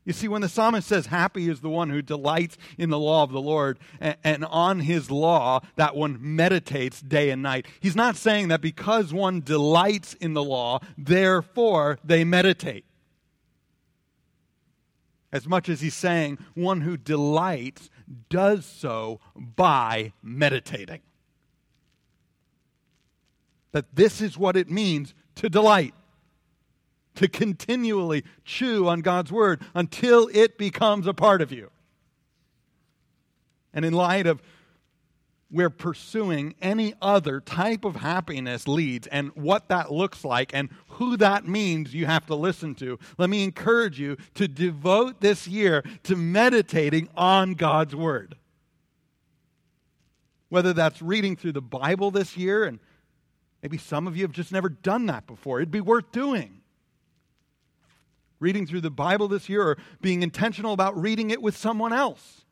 You 0.04 0.12
see, 0.12 0.26
when 0.26 0.42
the 0.42 0.48
psalmist 0.48 0.88
says, 0.88 1.06
Happy 1.06 1.48
is 1.48 1.60
the 1.60 1.68
one 1.68 1.90
who 1.90 2.02
delights 2.02 2.58
in 2.76 2.90
the 2.90 2.98
law 2.98 3.22
of 3.22 3.30
the 3.30 3.40
Lord, 3.40 3.78
and, 4.00 4.16
and, 4.24 4.44
on 4.44 4.80
his 4.80 5.10
law, 5.10 5.60
that 5.76 5.94
one 5.94 6.18
meditates 6.20 7.00
day 7.00 7.30
and 7.30 7.42
night, 7.42 7.66
he's 7.80 7.94
not 7.94 8.16
saying 8.16 8.48
that 8.48 8.60
because 8.60 9.12
one 9.12 9.40
delights 9.40 10.14
in 10.14 10.34
the 10.34 10.42
law, 10.42 10.80
therefore 10.98 11.98
they 12.02 12.24
meditate. 12.24 12.84
As 15.32 15.46
much 15.46 15.68
as 15.68 15.80
he's 15.80 15.94
saying, 15.94 16.38
one 16.54 16.80
who 16.80 16.96
delights 16.96 17.88
does 18.28 18.66
so 18.66 19.20
by 19.36 20.12
meditating 20.22 21.00
that 23.72 23.86
this 23.94 24.20
is 24.20 24.38
what 24.38 24.56
it 24.56 24.70
means 24.70 25.14
to 25.36 25.48
delight, 25.48 25.94
to 27.14 27.28
continually 27.28 28.24
chew 28.44 28.88
on 28.88 29.00
God's 29.00 29.32
word 29.32 29.60
until 29.74 30.28
it 30.32 30.58
becomes 30.58 31.06
a 31.06 31.14
part 31.14 31.42
of 31.42 31.52
you. 31.52 31.70
And 33.74 33.84
in 33.84 33.92
light 33.92 34.26
of 34.26 34.42
where 35.50 35.70
pursuing 35.70 36.54
any 36.62 36.94
other 37.02 37.38
type 37.40 37.84
of 37.84 37.96
happiness 37.96 38.66
leads 38.66 39.06
and 39.08 39.28
what 39.34 39.68
that 39.68 39.92
looks 39.92 40.24
like 40.24 40.54
and 40.54 40.70
who 40.88 41.16
that 41.18 41.46
means 41.46 41.92
you 41.92 42.06
have 42.06 42.26
to 42.26 42.34
listen 42.34 42.74
to, 42.76 42.98
let 43.18 43.28
me 43.28 43.44
encourage 43.44 44.00
you 44.00 44.16
to 44.34 44.48
devote 44.48 45.20
this 45.20 45.46
year 45.46 45.84
to 46.04 46.16
meditating 46.16 47.08
on 47.14 47.52
God's 47.52 47.94
Word. 47.94 48.36
Whether 50.48 50.72
that's 50.72 51.02
reading 51.02 51.36
through 51.36 51.52
the 51.52 51.62
Bible 51.62 52.10
this 52.10 52.36
year 52.36 52.64
and 52.64 52.78
Maybe 53.62 53.78
some 53.78 54.08
of 54.08 54.16
you 54.16 54.22
have 54.22 54.32
just 54.32 54.50
never 54.50 54.68
done 54.68 55.06
that 55.06 55.26
before. 55.26 55.60
It'd 55.60 55.70
be 55.70 55.80
worth 55.80 56.10
doing. 56.10 56.61
Reading 58.42 58.66
through 58.66 58.80
the 58.80 58.90
Bible 58.90 59.28
this 59.28 59.48
year 59.48 59.62
or 59.62 59.78
being 60.00 60.24
intentional 60.24 60.72
about 60.72 61.00
reading 61.00 61.30
it 61.30 61.40
with 61.40 61.56
someone 61.56 61.92
else. 61.92 62.44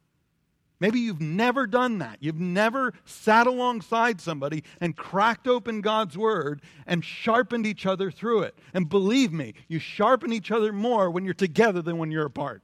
Maybe 0.79 1.01
you've 1.01 1.21
never 1.21 1.67
done 1.67 1.99
that. 1.99 2.19
You've 2.21 2.39
never 2.39 2.95
sat 3.05 3.49
alongside 3.49 4.21
somebody 4.21 4.63
and 4.81 4.97
cracked 4.97 5.49
open 5.49 5.81
God's 5.81 6.17
Word 6.17 6.63
and 6.87 7.05
sharpened 7.05 7.67
each 7.67 7.87
other 7.87 8.13
through 8.13 8.43
it. 8.43 8.57
And 8.73 8.89
believe 8.89 9.33
me, 9.33 9.55
you 9.67 9.81
sharpen 9.81 10.33
each 10.33 10.53
other 10.53 10.73
more 10.73 11.11
when 11.11 11.25
you're 11.25 11.35
together 11.35 11.83
than 11.83 11.99
when 11.99 12.13
you're 12.13 12.25
apart. 12.25 12.63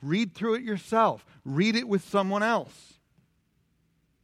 Read 0.00 0.34
through 0.34 0.54
it 0.54 0.62
yourself, 0.62 1.26
read 1.44 1.76
it 1.76 1.86
with 1.86 2.02
someone 2.02 2.42
else 2.42 2.94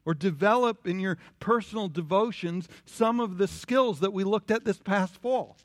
or 0.07 0.14
develop 0.14 0.87
in 0.87 0.98
your 0.98 1.18
personal 1.40 1.88
devotions 1.88 2.68
some 2.87 3.20
of 3.20 3.37
the 3.37 3.46
skills 3.46 4.00
that 4.00 4.14
we 4.14 4.24
looked 4.24 4.50
at 4.50 4.64
this 4.64 4.79
past 4.79 5.18
fall. 5.18 5.59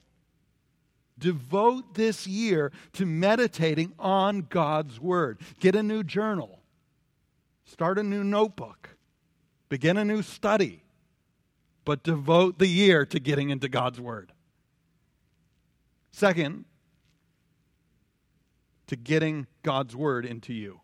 Devote 1.22 1.94
this 1.94 2.28
year 2.28 2.74
to 2.94 3.06
meditating 3.06 3.94
on 3.98 4.42
God's 4.42 5.00
Word. 5.00 5.40
Get 5.62 5.76
a 5.76 5.82
new 5.82 6.04
journal, 6.04 6.60
start 7.64 7.98
a 7.98 8.04
new 8.04 8.26
notebook, 8.26 8.98
begin 9.70 9.96
a 9.96 10.04
new 10.04 10.22
study, 10.22 10.84
but 11.86 12.04
devote 12.04 12.60
the 12.60 12.68
year 12.68 13.06
to 13.06 13.20
getting 13.22 13.50
into 13.50 13.70
God's 13.70 14.02
Word. 14.02 14.34
Second, 16.12 16.66
to 18.88 18.98
getting 18.98 19.48
God's 19.64 19.96
Word 19.96 20.26
into 20.26 20.54
you 20.54 20.82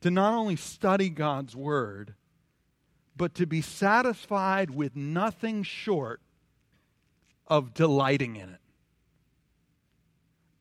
to 0.00 0.10
not 0.10 0.32
only 0.32 0.56
study 0.56 1.08
God's 1.08 1.54
Word, 1.54 2.14
but 3.16 3.34
to 3.34 3.46
be 3.46 3.60
satisfied 3.60 4.70
with 4.70 4.96
nothing 4.96 5.62
short 5.62 6.20
of 7.50 7.74
delighting 7.74 8.36
in 8.36 8.48
it. 8.48 8.60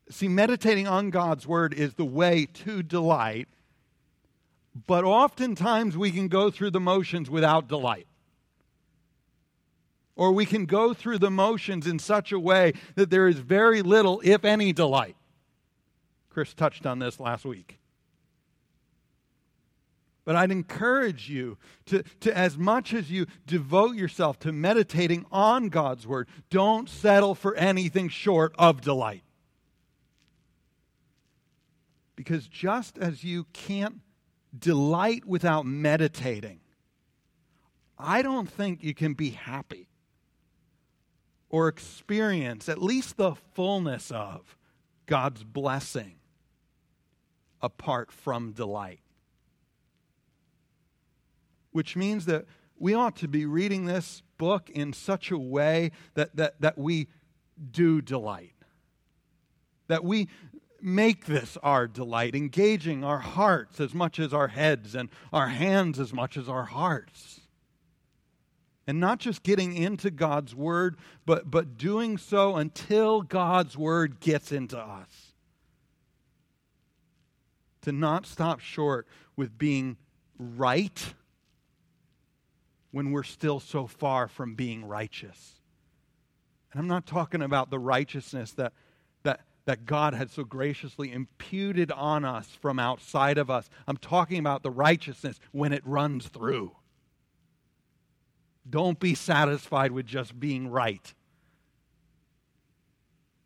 See, 0.09 0.27
meditating 0.27 0.87
on 0.87 1.11
God's 1.11 1.45
Word 1.45 1.73
is 1.73 1.93
the 1.93 2.03
way 2.05 2.47
to 2.65 2.81
delight, 2.81 3.47
but 4.87 5.03
oftentimes 5.03 5.95
we 5.95 6.11
can 6.11 6.27
go 6.27 6.49
through 6.49 6.71
the 6.71 6.79
motions 6.79 7.29
without 7.29 7.67
delight. 7.67 8.07
Or 10.15 10.31
we 10.33 10.45
can 10.45 10.65
go 10.65 10.93
through 10.93 11.19
the 11.19 11.31
motions 11.31 11.87
in 11.87 11.99
such 11.99 12.31
a 12.31 12.39
way 12.39 12.73
that 12.95 13.09
there 13.09 13.27
is 13.27 13.37
very 13.37 13.81
little, 13.81 14.19
if 14.23 14.43
any, 14.43 14.73
delight. 14.73 15.15
Chris 16.29 16.53
touched 16.53 16.85
on 16.85 16.99
this 16.99 17.19
last 17.19 17.45
week. 17.45 17.78
But 20.29 20.35
I'd 20.35 20.51
encourage 20.51 21.27
you 21.27 21.57
to, 21.87 22.03
to, 22.19 22.37
as 22.37 22.55
much 22.55 22.93
as 22.93 23.09
you 23.09 23.25
devote 23.47 23.95
yourself 23.95 24.37
to 24.41 24.51
meditating 24.51 25.25
on 25.31 25.69
God's 25.69 26.05
Word, 26.05 26.27
don't 26.51 26.87
settle 26.87 27.33
for 27.33 27.55
anything 27.55 28.09
short 28.09 28.53
of 28.55 28.81
delight. 28.81 29.23
Because 32.15 32.47
just 32.47 32.99
as 32.99 33.23
you 33.23 33.45
can't 33.53 34.01
delight 34.55 35.25
without 35.25 35.65
meditating, 35.65 36.59
I 37.97 38.21
don't 38.21 38.47
think 38.47 38.83
you 38.83 38.93
can 38.93 39.15
be 39.15 39.31
happy 39.31 39.89
or 41.49 41.67
experience 41.69 42.69
at 42.69 42.79
least 42.79 43.17
the 43.17 43.33
fullness 43.33 44.11
of 44.11 44.55
God's 45.07 45.43
blessing 45.43 46.17
apart 47.63 48.11
from 48.11 48.51
delight 48.51 48.99
which 51.79 51.95
means 51.95 52.25
that 52.25 52.43
we 52.77 52.93
ought 52.93 53.15
to 53.15 53.25
be 53.25 53.45
reading 53.45 53.85
this 53.85 54.21
book 54.37 54.69
in 54.69 54.91
such 54.91 55.31
a 55.31 55.37
way 55.37 55.91
that, 56.13 56.35
that, 56.35 56.59
that 56.59 56.77
we 56.77 57.07
do 57.71 58.01
delight. 58.01 58.51
That 59.87 60.03
we 60.03 60.27
make 60.81 61.25
this 61.25 61.57
our 61.63 61.87
delight, 61.87 62.35
engaging 62.35 63.05
our 63.05 63.19
hearts 63.19 63.79
as 63.79 63.93
much 63.93 64.19
as 64.19 64.33
our 64.33 64.49
heads 64.49 64.93
and 64.93 65.07
our 65.31 65.47
hands 65.47 66.01
as 66.01 66.11
much 66.11 66.35
as 66.35 66.49
our 66.49 66.65
hearts. 66.65 67.39
And 68.85 68.99
not 68.99 69.19
just 69.19 69.41
getting 69.41 69.73
into 69.73 70.11
God's 70.11 70.53
Word, 70.53 70.97
but, 71.25 71.49
but 71.49 71.77
doing 71.77 72.17
so 72.17 72.57
until 72.57 73.21
God's 73.21 73.77
Word 73.77 74.19
gets 74.19 74.51
into 74.51 74.77
us. 74.77 75.31
To 77.83 77.93
not 77.93 78.25
stop 78.25 78.59
short 78.59 79.07
with 79.37 79.57
being 79.57 79.95
right 80.37 81.13
when 82.91 83.11
we're 83.11 83.23
still 83.23 83.59
so 83.59 83.87
far 83.87 84.27
from 84.27 84.55
being 84.55 84.85
righteous. 84.85 85.59
And 86.71 86.79
I'm 86.79 86.87
not 86.87 87.05
talking 87.05 87.41
about 87.41 87.69
the 87.69 87.79
righteousness 87.79 88.51
that, 88.53 88.73
that, 89.23 89.41
that 89.65 89.85
God 89.85 90.13
had 90.13 90.29
so 90.31 90.43
graciously 90.43 91.11
imputed 91.11 91.91
on 91.91 92.25
us 92.25 92.47
from 92.61 92.79
outside 92.79 93.37
of 93.37 93.49
us. 93.49 93.69
I'm 93.87 93.97
talking 93.97 94.39
about 94.39 94.63
the 94.63 94.71
righteousness 94.71 95.39
when 95.51 95.73
it 95.73 95.85
runs 95.85 96.27
through. 96.27 96.71
Don't 98.69 98.99
be 98.99 99.15
satisfied 99.15 99.91
with 99.91 100.05
just 100.05 100.39
being 100.39 100.69
right 100.69 101.13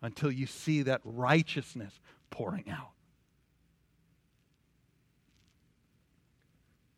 until 0.01 0.31
you 0.31 0.45
see 0.45 0.83
that 0.83 1.01
righteousness 1.03 1.99
pouring 2.29 2.69
out. 2.69 2.92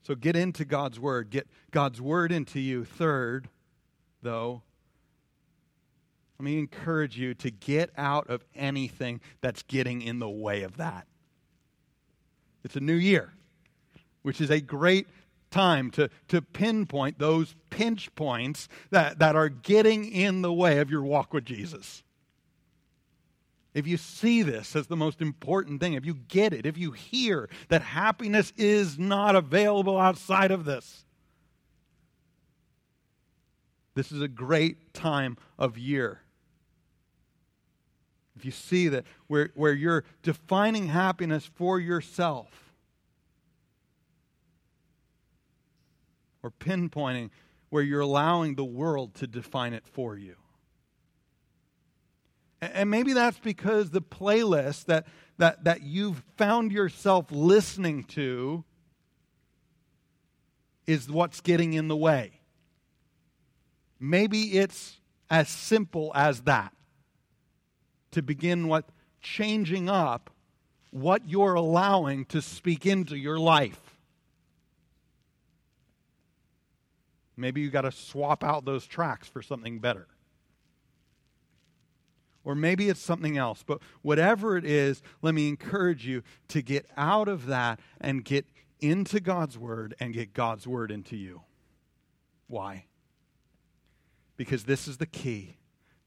So 0.05 0.13
get 0.13 0.35
into 0.35 0.65
God's 0.65 0.99
Word. 0.99 1.31
Get 1.31 1.47
God's 1.71 1.99
Word 1.99 2.31
into 2.31 2.59
you. 2.59 2.85
Third, 2.85 3.49
though, 4.21 4.61
let 6.37 6.45
me 6.45 6.59
encourage 6.59 7.17
you 7.17 7.33
to 7.33 7.49
get 7.49 7.89
out 7.97 8.29
of 8.29 8.45
anything 8.53 9.19
that's 9.41 9.63
getting 9.63 10.03
in 10.03 10.19
the 10.19 10.29
way 10.29 10.61
of 10.61 10.77
that. 10.77 11.07
It's 12.63 12.75
a 12.75 12.81
new 12.81 12.93
year, 12.93 13.33
which 14.21 14.39
is 14.41 14.51
a 14.51 14.61
great 14.61 15.07
time 15.49 15.89
to, 15.91 16.09
to 16.27 16.41
pinpoint 16.41 17.17
those 17.17 17.55
pinch 17.71 18.13
points 18.13 18.67
that, 18.91 19.17
that 19.17 19.35
are 19.35 19.49
getting 19.49 20.05
in 20.05 20.43
the 20.43 20.53
way 20.53 20.79
of 20.79 20.91
your 20.91 21.03
walk 21.03 21.33
with 21.33 21.45
Jesus. 21.45 22.03
If 23.75 23.85
you 23.85 23.97
see 23.97 24.41
this 24.41 24.75
as 24.75 24.87
the 24.87 24.95
most 24.95 25.21
important 25.21 25.79
thing, 25.79 25.93
if 25.93 26.03
you 26.03 26.15
get 26.15 26.51
it, 26.51 26.65
if 26.65 26.77
you 26.77 26.91
hear 26.91 27.47
that 27.69 27.83
happiness 27.83 28.51
is 28.57 28.97
not 28.97 29.35
available 29.35 29.99
outside 29.99 30.49
of 30.49 30.65
this, 30.65 31.05
this 33.93 34.11
is 34.11 34.21
a 34.21 34.27
great 34.27 34.93
time 34.93 35.37
of 35.59 35.77
year 35.77 36.21
if 38.35 38.43
you 38.43 38.51
see 38.51 38.89
that 38.89 39.05
where, 39.27 39.51
where 39.55 39.73
you're 39.73 40.03
defining 40.21 40.87
happiness 40.87 41.45
for 41.45 41.79
yourself 41.79 42.73
or 46.43 46.51
pinpointing 46.51 47.29
where 47.69 47.83
you're 47.83 48.01
allowing 48.01 48.55
the 48.55 48.65
world 48.65 49.15
to 49.15 49.27
define 49.27 49.73
it 49.73 49.85
for 49.87 50.17
you. 50.17 50.35
And 52.61 52.89
maybe 52.89 53.13
that's 53.13 53.39
because 53.39 53.91
the 53.91 54.01
playlist 54.01 54.85
that, 54.85 55.07
that, 55.37 55.63
that 55.65 55.81
you've 55.81 56.23
found 56.37 56.71
yourself 56.71 57.25
listening 57.29 58.03
to 58.05 58.63
is 60.87 61.09
what's 61.09 61.41
getting 61.41 61.73
in 61.73 61.87
the 61.87 61.95
way. 61.95 62.39
Maybe 63.99 64.57
it's 64.57 64.99
as 65.29 65.49
simple 65.49 66.11
as 66.15 66.41
that 66.41 66.73
to 68.11 68.21
begin 68.21 68.67
what 68.67 68.85
changing 69.21 69.89
up 69.89 70.29
what 70.91 71.27
you're 71.27 71.55
allowing 71.55 72.23
to 72.23 72.41
speak 72.41 72.85
into 72.85 73.17
your 73.17 73.37
life. 73.37 73.97
Maybe 77.35 77.59
you 77.59 77.69
got 77.69 77.81
to 77.81 77.91
swap 77.91 78.45
out 78.45 78.63
those 78.63 78.85
tracks 78.85 79.27
for 79.27 79.41
something 79.41 79.79
better. 79.79 80.07
Or 82.45 82.53
maybe 82.53 82.87
it's 82.89 83.01
something 83.01 83.37
else. 83.37 83.63
But 83.65 83.81
whatever 84.03 84.55
it 84.55 84.63
is, 84.63 85.01
let 85.23 85.33
me 85.33 85.49
encourage 85.49 86.05
you 86.05 86.21
to 86.49 86.61
get 86.61 86.85
out 86.95 87.27
of 87.27 87.47
that 87.47 87.79
and 87.99 88.23
get 88.23 88.45
into 88.79 89.19
God's 89.19 89.57
Word 89.57 89.95
and 89.99 90.13
get 90.13 90.33
God's 90.33 90.67
Word 90.67 90.91
into 90.91 91.17
you. 91.17 91.41
Why? 92.47 92.85
Because 94.37 94.65
this 94.65 94.87
is 94.87 94.97
the 94.97 95.07
key 95.07 95.57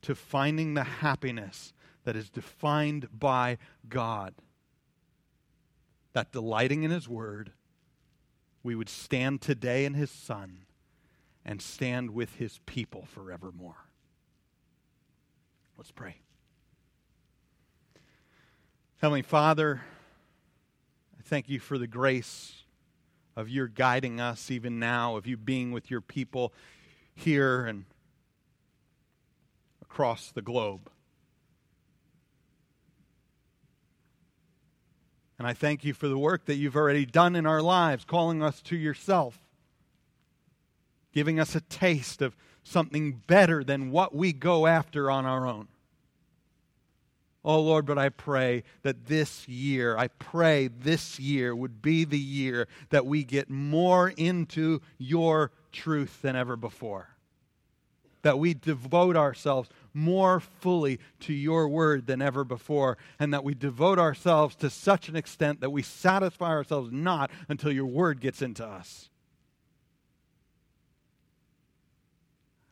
to 0.02 0.14
finding 0.14 0.74
the 0.74 0.84
happiness 0.84 1.72
that 2.04 2.14
is 2.14 2.30
defined 2.30 3.08
by 3.12 3.58
God. 3.88 4.34
That 6.12 6.30
delighting 6.30 6.84
in 6.84 6.92
His 6.92 7.08
Word, 7.08 7.50
we 8.62 8.76
would 8.76 8.88
stand 8.88 9.40
today 9.40 9.84
in 9.84 9.94
His 9.94 10.10
Son 10.10 10.66
and 11.44 11.60
stand 11.60 12.10
with 12.10 12.36
His 12.36 12.60
people 12.64 13.06
forevermore. 13.06 13.88
Let's 15.76 15.90
pray. 15.90 16.16
Heavenly 19.00 19.22
Father, 19.22 19.80
I 21.16 21.22
thank 21.22 21.48
you 21.48 21.60
for 21.60 21.78
the 21.78 21.86
grace 21.86 22.64
of 23.36 23.48
your 23.48 23.68
guiding 23.68 24.20
us 24.20 24.50
even 24.50 24.80
now, 24.80 25.14
of 25.14 25.24
you 25.24 25.36
being 25.36 25.70
with 25.70 25.88
your 25.88 26.00
people 26.00 26.52
here 27.14 27.64
and 27.64 27.84
across 29.80 30.32
the 30.32 30.42
globe. 30.42 30.90
And 35.38 35.46
I 35.46 35.52
thank 35.52 35.84
you 35.84 35.94
for 35.94 36.08
the 36.08 36.18
work 36.18 36.46
that 36.46 36.56
you've 36.56 36.74
already 36.74 37.06
done 37.06 37.36
in 37.36 37.46
our 37.46 37.62
lives, 37.62 38.04
calling 38.04 38.42
us 38.42 38.60
to 38.62 38.76
yourself, 38.76 39.38
giving 41.12 41.38
us 41.38 41.54
a 41.54 41.60
taste 41.60 42.20
of 42.20 42.36
something 42.64 43.22
better 43.28 43.62
than 43.62 43.92
what 43.92 44.12
we 44.12 44.32
go 44.32 44.66
after 44.66 45.08
on 45.08 45.24
our 45.24 45.46
own. 45.46 45.68
Oh 47.48 47.62
Lord, 47.62 47.86
but 47.86 47.96
I 47.96 48.10
pray 48.10 48.62
that 48.82 49.06
this 49.06 49.48
year, 49.48 49.96
I 49.96 50.08
pray 50.08 50.68
this 50.68 51.18
year 51.18 51.56
would 51.56 51.80
be 51.80 52.04
the 52.04 52.18
year 52.18 52.68
that 52.90 53.06
we 53.06 53.24
get 53.24 53.48
more 53.48 54.10
into 54.10 54.82
your 54.98 55.50
truth 55.72 56.20
than 56.20 56.36
ever 56.36 56.56
before. 56.56 57.08
That 58.20 58.38
we 58.38 58.52
devote 58.52 59.16
ourselves 59.16 59.70
more 59.94 60.40
fully 60.40 61.00
to 61.20 61.32
your 61.32 61.70
word 61.70 62.06
than 62.06 62.20
ever 62.20 62.44
before, 62.44 62.98
and 63.18 63.32
that 63.32 63.44
we 63.44 63.54
devote 63.54 63.98
ourselves 63.98 64.54
to 64.56 64.68
such 64.68 65.08
an 65.08 65.16
extent 65.16 65.62
that 65.62 65.70
we 65.70 65.80
satisfy 65.80 66.50
ourselves 66.50 66.90
not 66.92 67.30
until 67.48 67.72
your 67.72 67.86
word 67.86 68.20
gets 68.20 68.42
into 68.42 68.66
us. 68.66 69.08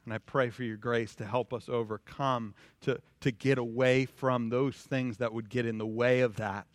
And 0.07 0.15
I 0.15 0.19
pray 0.19 0.51
for 0.51 0.63
your 0.63 0.77
grace 0.77 1.17
to 1.17 1.27
help 1.27 1.53
us 1.53 1.69
overcome, 1.69 2.55
to, 2.83 3.01
to 3.21 3.33
get 3.33 3.59
away 3.59 4.07
from 4.07 4.49
those 4.49 4.77
things 4.77 5.17
that 5.19 5.33
would 5.35 5.51
get 5.51 5.67
in 5.67 5.79
the 5.79 5.87
way 5.87 6.21
of 6.21 6.37
that, 6.37 6.67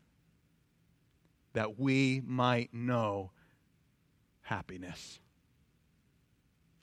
that 1.53 1.79
we 1.79 2.21
might 2.25 2.73
know 2.73 3.31
happiness. 4.41 5.21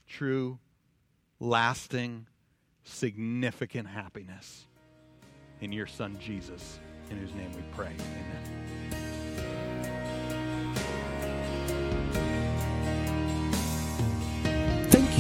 True, 0.07 0.59
lasting, 1.39 2.27
significant 2.83 3.87
happiness 3.87 4.65
in 5.61 5.71
your 5.71 5.87
Son 5.87 6.17
Jesus, 6.19 6.79
in 7.11 7.19
whose 7.19 7.35
name 7.35 7.53
we 7.53 7.63
pray. 7.75 7.93
Amen. 7.93 9.08